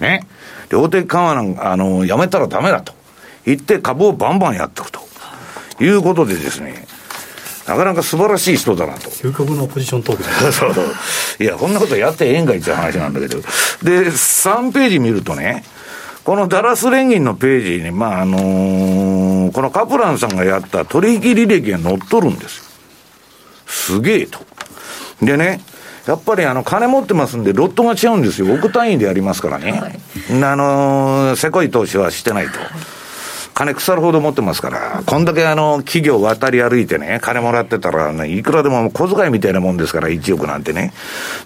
[0.00, 0.26] ね。
[0.70, 2.92] 量的緩和なんか、あの、やめたらダメだと。
[3.46, 5.08] 言って株をバンバンやっていくと。
[5.80, 6.86] いうことでですね、
[7.66, 9.10] なかなか素晴らしい人だなと。
[9.10, 10.86] 究極のポジショントーク そうそう。
[11.38, 13.38] いや、こんなことやってええんかいって話なんだけど。
[13.82, 15.64] で、3ページ見るとね、
[16.24, 22.64] このダラス連銀のページに、まあ、あのー、このカプランさんがやった取引履歴が載っとるんですよ。
[23.68, 24.40] すげえと。
[25.22, 25.60] でね、
[26.06, 28.52] やっぱりあの、金持ってますんで、ロットが違うんですよ。
[28.54, 29.72] 億単位でやりますからね。
[29.72, 30.00] はい、
[30.42, 32.52] あのー、せこい投資はしてないと。
[33.52, 40.92] 金腐るほど持ってますから、こんだけあの、企業渡り歩いてね、金もらってたら、ね、いくらでも小遣いみたいなもんですから、1億なんてね。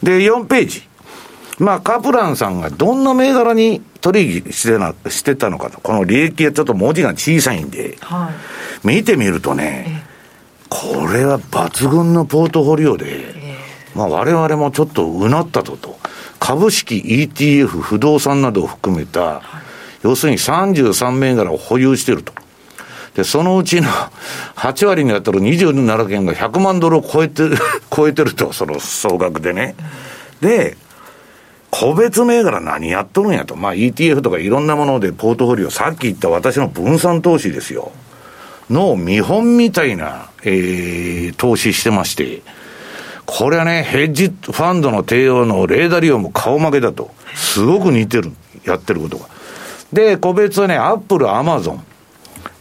[0.02, 0.82] で、4ページ。
[1.58, 5.80] まあ、カプランさんがどんな銘柄に取引してなしてたのかと。
[5.80, 8.30] この利益がちょっと文字が小さいんで、は
[8.84, 10.04] い、見てみるとね、
[10.72, 13.34] これは抜群のポートフォリオで、
[13.94, 15.98] まあ我々もちょっとうなったとと。
[16.40, 19.42] 株式 ETF 不動産などを含めた、
[20.02, 22.32] 要するに33銘柄を保有してると。
[23.14, 23.88] で、そのうちの
[24.56, 27.58] 8割に当たる27件が100万ドルを超えてる、
[27.94, 29.74] 超えてると、その総額でね。
[30.40, 30.78] で、
[31.70, 33.56] 個別銘柄何やっとるんやと。
[33.56, 37.92] まあ ETF とかいろんなものでポートフォリオ、さっき言った私の分散投資ですよ。
[38.70, 42.42] の見本みたいな、えー、投資してまして、
[43.26, 47.10] これはね、ヘッジファンドの帝王のレイ・ダリオも顔負けだと。
[47.34, 48.32] すごく似てる。
[48.64, 49.26] やってることが。
[49.92, 51.84] で、個別はね、アップル、アマゾン。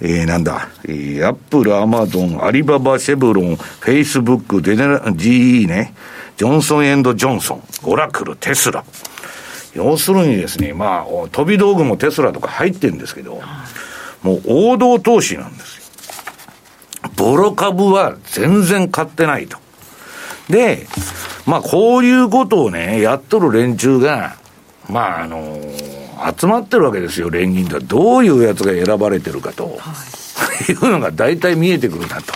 [0.01, 5.93] えー、なんだ、えー、アップル、アマゾン、アリババ、シェブロン、フェイスブック、ゼネラ、GE ね、
[6.37, 8.83] ジョンソンエンド・ジョンソン、オラクル、テスラ。
[9.75, 13.41] 要するにですね、まあ、飛び道具もテスラとか入ってるんですけど、
[14.23, 15.80] もう王道投資なんですよ。
[17.15, 19.57] ボロ株は全然買ってないと。
[20.49, 20.87] で、
[21.45, 24.35] まあこういうことをね、やっとる連中が、
[24.89, 27.81] まああのー、集まってるわけですよ、連銀とは。
[27.81, 29.65] どういうやつが選ばれてるかと。
[29.65, 29.93] は
[30.69, 32.33] い、いうのが大体見えてくるなと。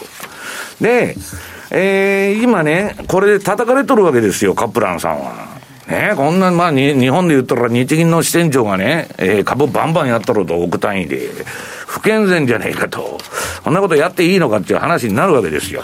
[0.82, 1.16] で、
[1.72, 5.56] えー、今ね、これで叩かれとるわけですよ、カプランさんは。
[5.88, 11.30] ねこんな、まあ日本で言ったら日銀の支店長がね、えー、株バンバンやったろと、億単位で。
[11.96, 13.20] 不健全じゃねえかと。
[13.64, 15.82] こんなことやっていいのかっていう話になるわけですよ。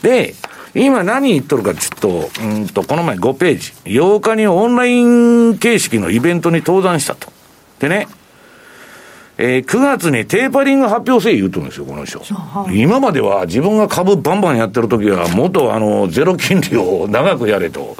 [0.00, 0.34] で、
[0.74, 3.72] 今何言っとるかちょっと、うんと、この前5ページ。
[3.84, 7.30] 8日にオンライン形式のイベントに登壇したと。
[7.80, 8.08] でね、
[9.36, 12.22] えー、9月にテーパリング発表せ言うとるんですよ、この人。
[12.72, 17.94] 今までは自分が株バンバンやってる時は、元あの、ゼロ金利を長くやれと。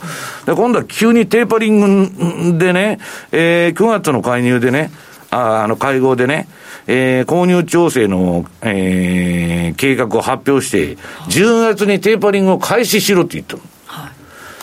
[0.47, 2.99] で、今度は急にテーパリングでね、
[3.31, 4.91] えー、9月の介入でね、
[5.31, 6.49] ああの、会合でね、
[6.87, 10.97] えー、購入調整の、えー、計画を発表して、
[11.29, 13.63] 10月にテーパリングを開始しろって言ったの。
[13.87, 14.11] は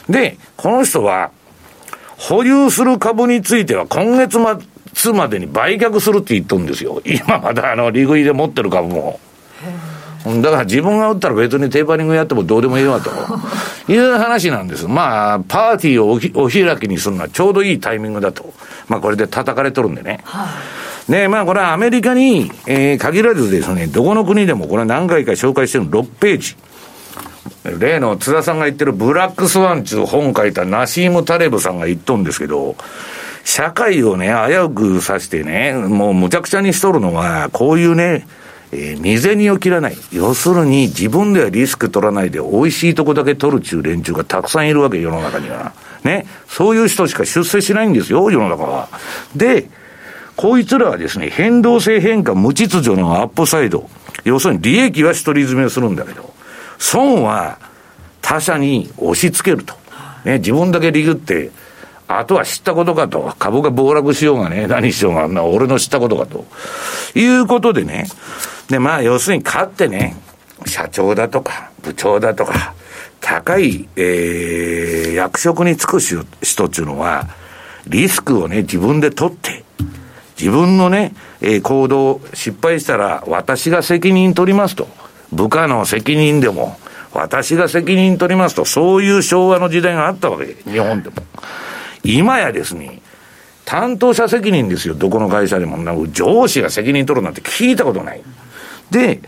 [0.09, 1.31] い、で、この人は、
[2.17, 4.37] 保有する株については今月
[4.93, 7.01] 末までに売却するって言っとるんですよ。
[7.05, 9.19] 今まだあの、利食いで持ってる株も。
[10.25, 13.09] だから自分が打ったら別にテーパリングやってもどうでもいいわと
[13.91, 14.87] いう話なんです。
[14.87, 18.53] まあ、パーティーをお開きにするのはちょうどいいタイミングだと。
[18.89, 20.19] まあ、これで叩かれとるんでね。
[20.25, 20.49] はい、
[21.09, 26.55] で、まあ、これはアメリカに、えー、限らずですね、どこの国でもこれは何回か紹介してる6ページ。
[27.79, 32.75] 例の津田さんが言ってるブラックスワンっていう本書いたナシーム・タレブさんが言っとんですけど、
[33.43, 38.27] 社会をね、危うくさしてね、もうむちゃくちゃにしとるのは、こういうね、
[38.71, 39.97] えー、未銭を切らない。
[40.11, 45.73] 要するに自分ではリスク取らないで美味しいとこだけ取るちゅう連中がたくさんいるわけ、世の中には。
[46.03, 46.27] ね。
[46.47, 48.89] そういう人しか出世しないんですよ、世の中は。
[49.35, 49.67] で、
[50.39, 53.89] こいつらはですね、変動性変化無秩序のアップサイド。
[54.23, 56.33] 要するに利益は独り占めをするんだけど、
[56.77, 57.59] 損は
[58.21, 59.73] 他者に押し付けると。
[60.23, 61.51] ね、自分だけ利食って、
[62.07, 63.35] あとは知ったことかと。
[63.37, 66.45] 株が暴落しようがね、何しようが、な俺の知ったことかと。
[67.15, 68.07] いうことでね。
[68.69, 70.15] で、まあ、要するに勝ってね、
[70.65, 72.73] 社長だとか、部長だとか、
[73.19, 77.27] 高い、えー、役職に就く人っていうのは、
[77.87, 79.65] リスクをね、自分で取って、
[80.39, 84.87] 自分のね、えー、行動、失敗したら、私が責任取りますと。
[85.33, 86.77] 部下の責任でも、
[87.13, 91.15] 私が責任取りますと、そういう昭和の時代があったわけ、日本でも。
[92.03, 93.01] 今やですね、
[93.65, 95.77] 担当者責任ですよ、どこの会社でも。
[96.11, 98.21] 上司が責任取るなんて聞いたことない。
[98.89, 99.19] で、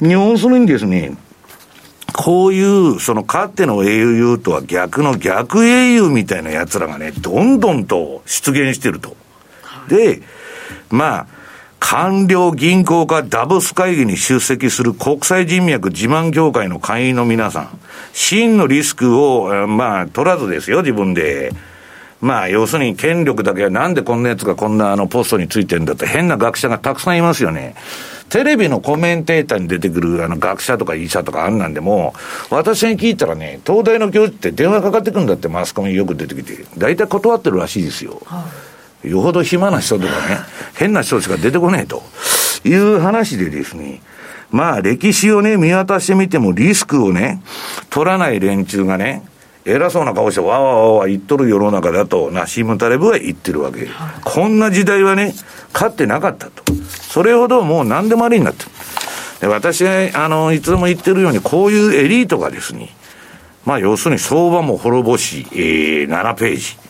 [0.00, 1.16] 要するにですね、
[2.12, 9.16] こういう、そのかっての英雄とは逆の逆英雄みたいな奴らがね、どんどんと出現してると。
[9.88, 10.22] で、
[10.90, 11.26] まあ、
[11.80, 17.80] 官僚銀行家ダブス会議に出席する国際人脈自慢協会の会員の皆さん、
[18.12, 21.52] 真のリスクを、まあ、取らずですよ、自分で。
[22.20, 27.76] まあ、要するに権力だけはなんでこんな奴がこんなあのポストについてんだって変な学者がたくさんいますよね。
[28.28, 32.14] テレビのコメンテーターに出てくるあの学者とか医者とかあんなんでも、
[32.50, 38.20] 私に聞いたらね、東大の教授って電話かかってくるんだってマスコミよく出てきて、大体断ってるらしいですよ。
[39.04, 40.38] よほど暇な人とかね、
[40.74, 42.02] 変な人しか出てこねえと
[42.64, 44.00] いう話でですね、
[44.50, 47.42] まあ歴史をね、見渡してみてもリスクをね、
[47.90, 49.22] 取らない連中がね、
[49.64, 53.88] 偉そうな顔してわわわわ言っとる世の中だと、ナシーム・タレブは言ってるわけ。
[54.24, 55.34] こんな時代はね、
[55.74, 56.62] 勝ってなかったと。
[56.88, 58.70] それほどもう何でもありになってる。
[59.40, 62.94] で私が、あの、いつも言ってるように、こういうエリートがですね、
[63.64, 66.87] まあ要するに相場も滅ぼし、えー、7ページ。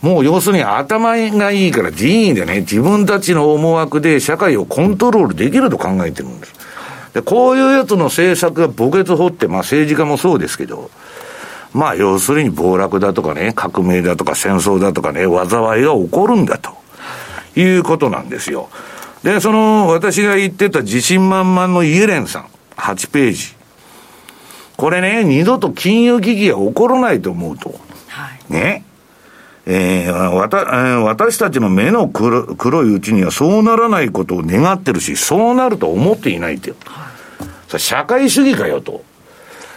[0.00, 6.54] もう要するに頭がいいから人為でね、自分たちの思惑で社会をコントロールできると考えてるんです。
[7.14, 10.90] で、こういうやつの政策が墓穴掘って、まあ政治家もそうですけど、
[11.72, 16.70] まあ要するに暴落だとかね、革命だとか戦争だとかね、災いが起こるんだと
[17.56, 18.68] いうことなんですよ。
[19.24, 22.46] で、その私が言ってた自信満々のイエレンさん、
[22.76, 23.54] 8ページ。
[24.76, 27.74] これね、二度と金融危機が起こらないと思うと。
[28.06, 28.84] はい、ね。
[29.70, 36.72] えー、わた、えー、私たちの目の黒黒いうちにはそうならないことを願ってるし、そうなると思っていないって。
[36.86, 37.10] は
[37.76, 39.04] い、社会主義かよと。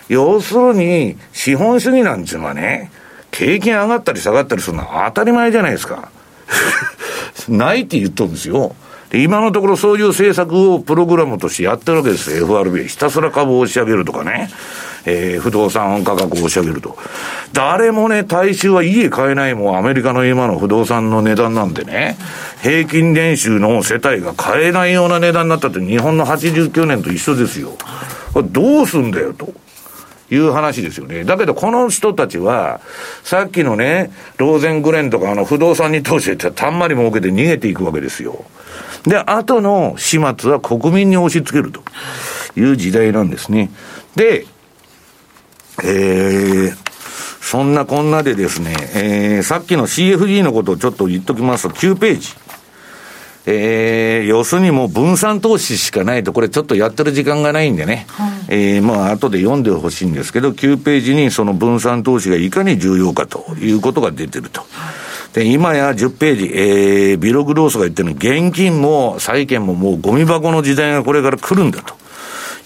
[0.07, 2.89] 要するに、資本主義なんていうのはね、
[3.31, 6.09] 景気上がったり下がったりするのは当たり前じゃないですか。
[7.49, 8.73] ないって言っとるんですよ。
[9.09, 12.45] で、今のところそういう政策をプログラムとしてやってるわけですよ。
[12.45, 12.87] FRB。
[12.87, 14.49] ひたすら株を押し上げるとかね。
[15.05, 16.97] えー、不動産価格を押し上げると。
[17.53, 22.17] 誰もね、大衆は家買えないもん、アメリカの今の不動産の値段なんでね、
[22.61, 27.71] 平均年収の世帯が買えないような値段になったって日本の89年と一緒ですよ。
[28.33, 29.53] これどうすんだよと。
[30.33, 31.25] いう話ですよね。
[31.25, 32.79] だけど、この人たちは、
[33.21, 38.45] さっきのね、ローゼングレンとか、あの、不動産に投資してたんまり儲けて逃げていくわけですよ。
[39.03, 41.83] で、後の始末は国民に押し付けると
[42.55, 43.71] いう時代なんですね。
[44.15, 44.45] で、
[45.83, 46.75] えー、
[47.41, 52.29] そんなこんなでですね、えー、さっきの CFD のことをちょっと言っときますと、9ページ。
[53.45, 64.61] えー、要するにもう分散投資しかないと、これちょっとやってる時間がないんでね、はい、えー、まあ後で読んでほしいんですけど、9ページにその分散投資がいかに重要かということが出てると。
[65.33, 71.95] で、今や10ページ、えー、ビログロースが言ってる現金も債券ももうゴミ箱の時代がこれから来るんだと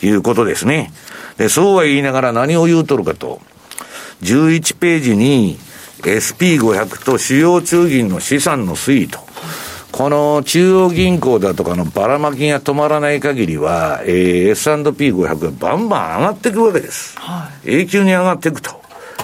[0.05, 0.91] いうことですね。
[1.37, 3.41] で、そうは言いながら何を言うとるかと。
[4.21, 5.57] 11ページに
[5.99, 9.19] SP500 と主要中銀の資産の推移と。
[9.91, 17.17] この中央銀行だとかのばらまきが止まらない限りは、えー、S&P500 がバンバン上がっていくわけです。
[17.17, 18.81] はい、永久に上がっていくと。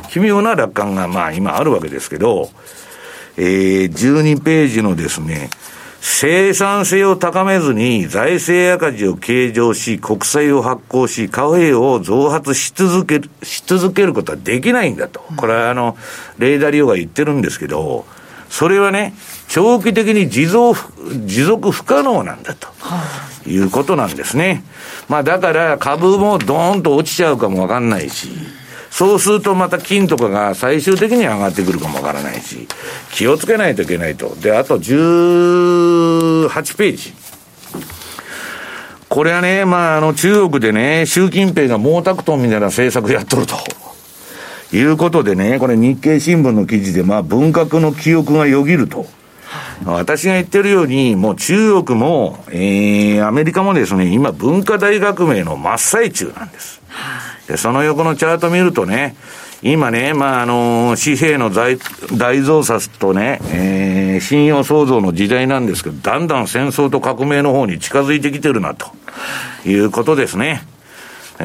[0.09, 2.49] 奇妙な楽観がまあ今あるわけですけど、
[3.37, 5.49] えー、12ページのですね、
[6.03, 15.21] 生産性を高めずに財政赤字を計上し、国債を発行し、貨幣を増発し続ける、し続けることはできないんだと。
[15.37, 15.95] これはあの、
[16.39, 18.07] レーダーリオが言ってるんですけど、
[18.49, 19.13] それはね、
[19.47, 20.79] 長期的に持続
[21.23, 22.67] 持続不可能なんだと、
[23.47, 24.63] いうことなんですね。
[25.07, 28.29] まあだから株もドーンと落ちちゃうかもわかんないし、
[28.91, 32.67] そうするとまた金とかが最終的に上がってくるかもわからないし、
[33.13, 34.35] 気をつけないといけないと。
[34.35, 37.13] で、あと18ページ。
[39.07, 43.55] これはね、まあ、あの、中国でね、習近平が毛沢東みたいな政策やっとると。
[44.73, 49.05] いうことでね、これ日経新聞の記事で、まあ、文革の記憶がよぎると。
[49.85, 56.81] 私が言ってるように、もう中国も、えー、アメリカもですね、今文化大革命の真っ最中なんです。
[56.89, 59.13] はあで、その横のチャート見るとね、
[59.61, 61.77] 今ね、まあ、あの、紙幣の大
[62.17, 68.87] 大増刷とね、えー、信用創造の時代なんですけど、だんだん戦争と革命の方に近づいてきてるな、と
[69.65, 70.63] いうことですね。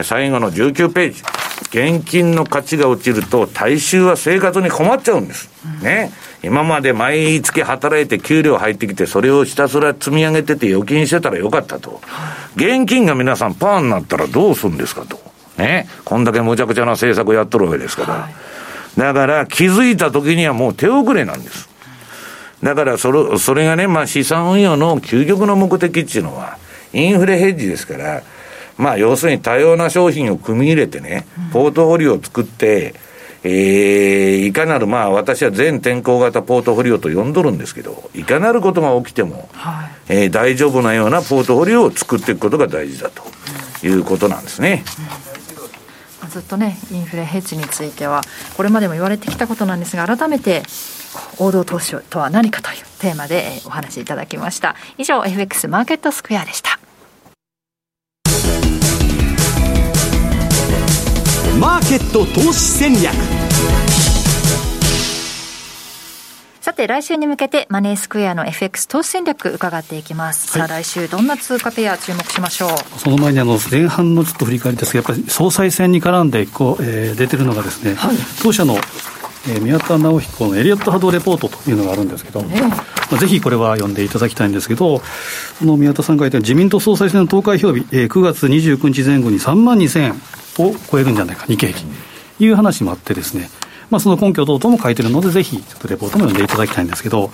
[0.05, 1.23] 最後の19ページ。
[1.71, 5.51] 現金の価値が落ちると、大衆は生活に困っちゃうんです。
[5.83, 6.13] ね。
[6.45, 12.01] 今まで毎月働いて給料入ってきて、それをひたすら積み上げてて預金してたらよかったと。
[12.55, 15.27] 現金が皆さんパーになったらどうするんですかと。
[15.59, 15.89] ね。
[16.05, 18.29] こんだけむちゃくちゃな政策やっとるわけですか
[18.97, 19.13] ら。
[19.13, 21.69] だから気づいた時にはもう手遅れなんです。
[22.63, 26.59] だからそれ、それがね、まあ資産運用の究極の目的っていうのは、
[26.93, 28.23] インフレヘッジですから、
[28.79, 32.95] まあ要するに多様な商品を組み入れてね、ポートフォリオを作って、
[33.45, 43.23] えー、いかなる、まあ私は全天候型ポートフォリオと呼んどるんですけど、いかなることが起きても、はい、えー、大丈夫なようなポートフォリオを作っていくことが大事だと
[43.87, 44.85] いうことなんですね。
[45.35, 45.36] うん、
[46.29, 48.22] ずっとね、インフレヘッジについては、
[48.57, 50.62] これまでも言われてきたことなんですが、改めて、
[51.39, 54.77] 王道投資とは何かというテーマでお話しいただきました。
[54.99, 56.79] 以上、FX マーケットスクエアでした。
[61.59, 63.14] マーケット投資戦略
[66.67, 72.99] さて来週に向けてマネースクエアの FX 投資戦略伺っていきます、はい、さあ来週どんな通貨ペア注目しましょう？
[72.99, 78.75] その前にあの前半のちょっと振り返りですがやっぱり総裁選に絡んでこう、えー、出てるのがですね、はい、当社の
[79.49, 82.49] えー、宮田直彦のエリオット波動レポートというのがあるんですけど、ま
[83.12, 90.14] あ、ぜひこれは読んでいただきたいんですけど、この宮田さんが言った自民党総裁選の投開票日、えー、9月29日前後に3万2000円
[90.59, 91.95] を超えるんじゃないか、日経平均。
[92.41, 93.49] いう話もあってですね、
[93.91, 97.30] まあ、その根拠等々も書いてるので、ぜひ、ちょっとレポートも読んでいただきたいんですけど、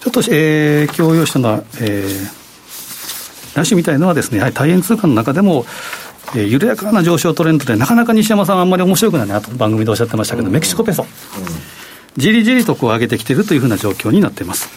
[0.00, 5.66] ちょっと、えー、今日用意したのは、えー、来週みたいのはですね、やはり大変通貨の中でも、
[6.34, 11.06] えー、緩やかな上昇トレンドで、なかなか西山さん、あんまり面白くないなと番組でおっしゃってましたけど、メキシコペソ、
[12.16, 14.68] じりじりとこう上げてきてるというふうな状況になっています。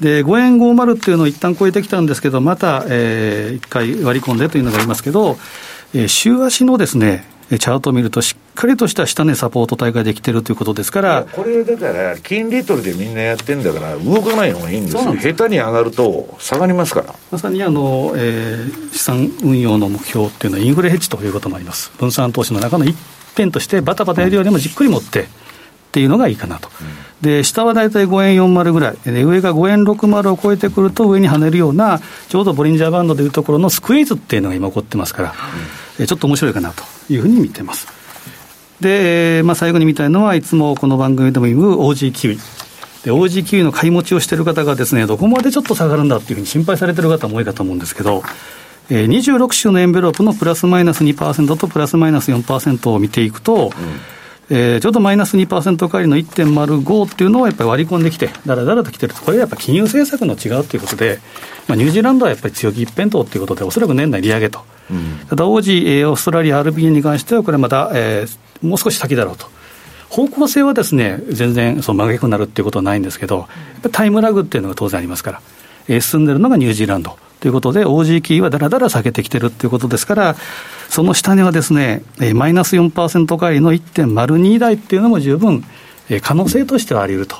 [0.00, 5.38] で、5円50っていうのを一旦超えてきたんですけど、また、えー、一回割り込んでというのがありますけど、
[5.94, 17.14] えー、週足のですね、チャートを見ると、しっかりとした下値サポート体ができてるということですから、これだから、金利取りでみんなやってんだから、動かない方がいいんですよ、下手に上がると下がりますから。
[17.30, 22.96] まさにあの、えー、資産運用の目標っていうのは、インフレヘッジということもあります、分散投資の中の一
[23.34, 25.28] 点として、バタバタやるよりもじっくり持って。
[25.90, 26.68] っていうのがいいかなと、
[27.20, 35.34] で下は大体5円40ぐらい、で上が5円60を超えてくると、上に跳ねるような、ちょうどボリンジャーバンドでいうところのスクイーズっていうのが今起こってますから、うん、
[36.06, 37.86] ちょっと面白いかなというふうに見てます。
[38.80, 42.36] で、まあ、最後に見たいのは、いつもこの番組でも言う OG キウイ。
[43.04, 48.22] で、OG キウイの買い持ちをしている方がですね、どこまでちょっと下がるんだっていうふうに心配されてる方も多いかと思うんですけど、
[48.88, 53.70] えー、26種のエンベロープのプラスマイナス2%とプラスマイナス4%を見ていくと、うん
[54.52, 61.20] えー、ちょうどマイナス2%返りの1.05っていうのをやっぱり割り込んできて、だらだらときてると、これはやっぱ金融政策の違うということで、
[61.68, 69.46] まあ、ニュージーランドはやっぱり強気一辺倒ということで、おそらく年内利上げと、うん、ただ、王子、えー、オーストラリア、RBN に関しては、これまた、えー、もう少し先だろうと。
[70.08, 73.46] 方向性はですね、全然その真逆になるっていうことはないんですけど、
[73.92, 75.40] タイムラグっていうのが当然ありますから、
[75.86, 77.16] えー、進んでるのがニュージーランド。
[77.40, 80.36] ということで、OG キーはだらだら下げてきてるということですから、
[80.90, 82.02] その下にはですね、
[82.34, 85.64] マイナス4%返りの1.02台っていうのも十分、
[86.20, 87.36] 可能性としてはあり得ると。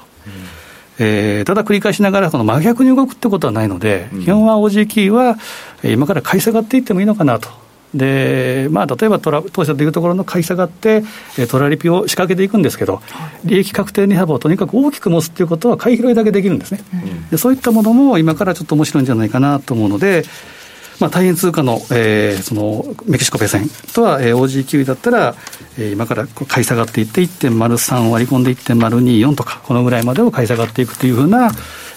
[1.03, 5.37] えー、ただ繰り返しながら、この真逆に動くってことはないので、基本は OG キーは
[5.83, 7.49] 今から買い下がっていってもいいのかなと。
[7.95, 11.03] でまあ、例えばトラ当社でいうところの会社があって、
[11.49, 13.03] トラリピを仕掛けていくんですけど、
[13.45, 20.23] 利益確定値幅をとにかく大きく持つということは、買い拾いだけできるんですね、うん、で、そういったものも今からちょっと面白いんじゃないかなと思うので、
[21.01, 25.35] まあ、大変通貨の,、えー、そのメキシコペセンとは、えー、OG キウイだったら、
[25.79, 31.51] えー、今から買い下がっていって、1.03割り込んで1.024とか、このぐらいまでを買い下がっていくというふうな、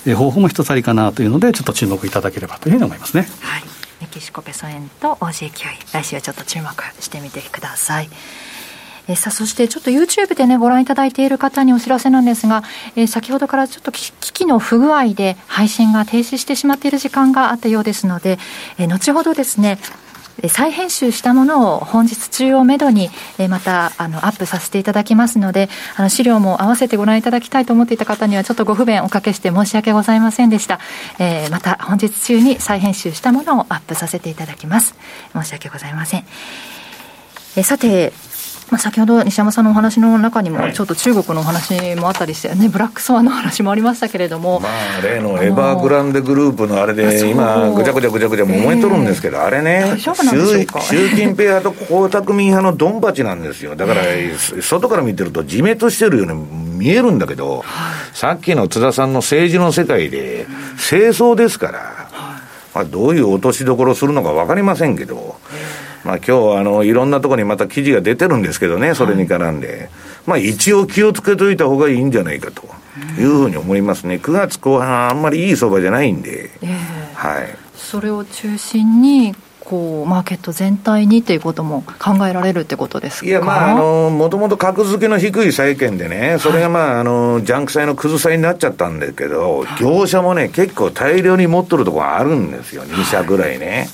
[0.05, 3.27] えー、方法も一つありかなというので、ちょっと注目いただければというふうに思いますね。
[3.41, 3.63] はい
[4.03, 8.09] メキシコペソ円と OG キウイ来週はちょっと注目してみてください
[9.07, 12.63] えさあそしてちょっと YouTube でねご覧いただいている方にお知らせなんですが、
[12.95, 18.39] え、先ほどからちょっと機器の不具合で配信が停止してしまっている時間があったようですので、
[18.77, 19.79] え、後ほどですね
[20.49, 23.09] 再編集したものを本日中をめどに、
[23.49, 30.79] またあのアップさせていただきますので、あの資料も合わせてご覧いただきたいと思っていた方には、ちょっとご不便おかけして申し訳ございませんでした。
[31.19, 34.95] えー、また本日中に再編集したものをアップさせていただきます。
[35.33, 36.25] 申し訳ございません。
[37.55, 38.11] えさて、
[38.69, 49.95] まあ、先ほど西山さんのお話の中にも、ちょっと中国のお話もあったりして、ね、ブラックスワンの話もありましたけれども、まあ、例のエバーグランデグループのあれで、今、ぐちゃぐちゃぐちゃぐちゃ燃えとるんですけど、あれね、
[50.81, 51.75] 習近平派と
[52.07, 54.01] 江沢民派のドンパチなんですよ、だから、
[54.61, 56.33] 外から見てると、自滅してるように
[56.77, 57.63] 見えるんだけど、
[58.13, 60.45] さっきの津田さんの政治の世界で、
[60.77, 62.09] 清掃ですから、
[62.73, 65.35] まあ、どういう落としどころするのか分かりませんけど。
[66.03, 69.89] まあ今日あのいろんなところにまた記事が出てるんですけどね、それに絡んで、はい、
[70.25, 72.63] まあ一応気をつけといた方がいいんじゃないかと
[73.19, 83.25] いうふうに思いますね、9月後半、あんまりいい相場じゃないんで、えー、はい、それを中心にこうマーケット全体にということも考えられるってことですか？
[83.25, 93.87] いや、まあ、あのもともと格付けの低い債券でね、それがまあ、あのジャンク債の崩さになっちゃったんだけど、業者もね、結構大量に持っとるところあるんですよ、2社ぐらいね。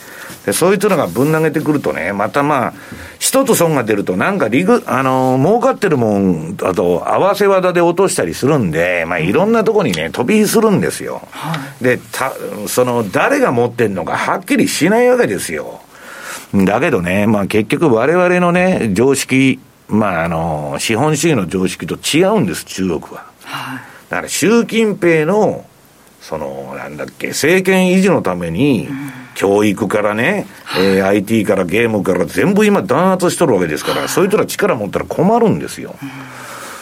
[0.45, 2.73] でそういうのがぶん投げてくるとね、またまあ、
[3.19, 11.21] 一つ損が出ると、なんかリグ、あのー、儲かってるもん、あと、合わせ技で落としたりするんで、まあ、いろんなとこにね、飛び火するんですよ。
[11.31, 12.31] はい、で、た、
[12.67, 15.81] その、誰が持ってんのかはっきりしないわけですよ。
[16.53, 23.25] だけどね、まあ結局我々のね、常識、まああの、資本主義の常識と違うんです、中国は。
[23.43, 23.79] はい、
[24.09, 25.65] だから習近平の、
[26.21, 28.89] その、なんだっけ、政権維持のために、
[29.35, 35.95] 教育からね、えー、IT からゲームから全部今弾圧しとるわけですから、そういう人ら力持ったら困るんですよ。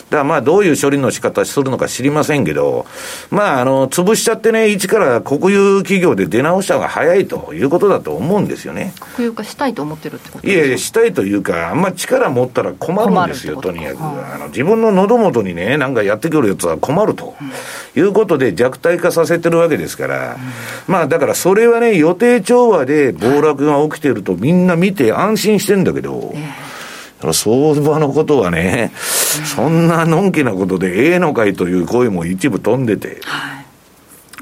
[0.09, 2.85] だからまあどういう処理の仕方するのか知りませんけど、
[3.29, 8.93] まああの、潰しちゃってね、一から国有企業で出直した方が早いということだと思うんですよね。
[9.15, 13.97] 国有化したいと思ってるってこといやいや、したいというか、あんま力持ったら困るんですよ、とにかく。
[14.01, 26.66] あの自分の喉元にね、なんかやってくるやつは困ると、うん、いうことで弱体化させてるわけですから、うん、まあだからそれはね、予定調和で暴落が起きてるとみんな見て安心してんだけど、えー
[27.21, 28.91] 相場のことはね、
[29.55, 33.65] そんなのんきなことでええのかいという声も一部飛んでて、はい、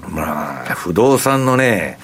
[0.10, 1.98] まあ、不動産のね、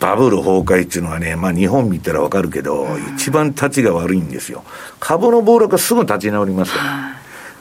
[0.00, 2.86] バブル崩壊っていうのはね、まあ日本見たらわかるけど、
[3.16, 4.64] 一番立ちが悪いんですよ。
[5.00, 7.17] 株の暴落はすぐ立ち直りますから。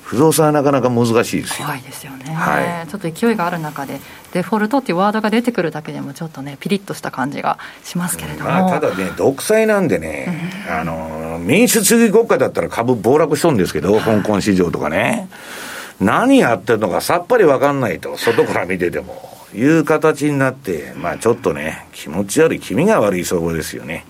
[0.08, 1.66] 不動産はなかなか難しいですよ。
[1.66, 4.00] 怖いですよね、はい、ちょっと勢いがある中で、
[4.32, 15.28] デフォルトっていうワードが出てくるだけでも、ちょっとね、ピリッとした感じがしますけれども、まあ、ただね、独裁なんでね、あの民主主義国家だったら株暴落しとんですけど、香港市場とかね、
[16.00, 19.36] 何やってるのかさっぱり分かんないと、外から見てても。
[19.54, 24.06] いう形になって、まあちょっとね、気持ち悪い、気味が悪い相場ですよね。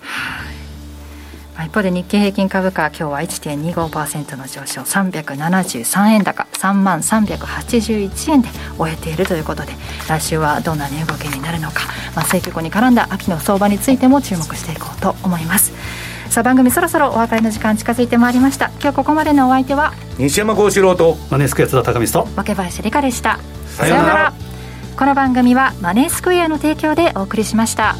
[1.64, 9.74] 一方で日経平均株価今日は1.25%の上昇373円高3万381円で終えているということで
[10.08, 11.86] 来週はどんな値動きになるのか、
[12.16, 15.74] まあ、政局に絡んだ秋の相場についても注目していこうと思います。
[16.30, 18.70] さあ番組そろそろお別れの時間近づいてまいりました。
[18.82, 23.40] 今日ここまでのお相手は西山幸四郎とマネースクエア津田高見と若林理香でした。
[23.66, 24.34] さようなら。
[24.98, 27.96] この番組はマネースクエアの提供でお送りしました。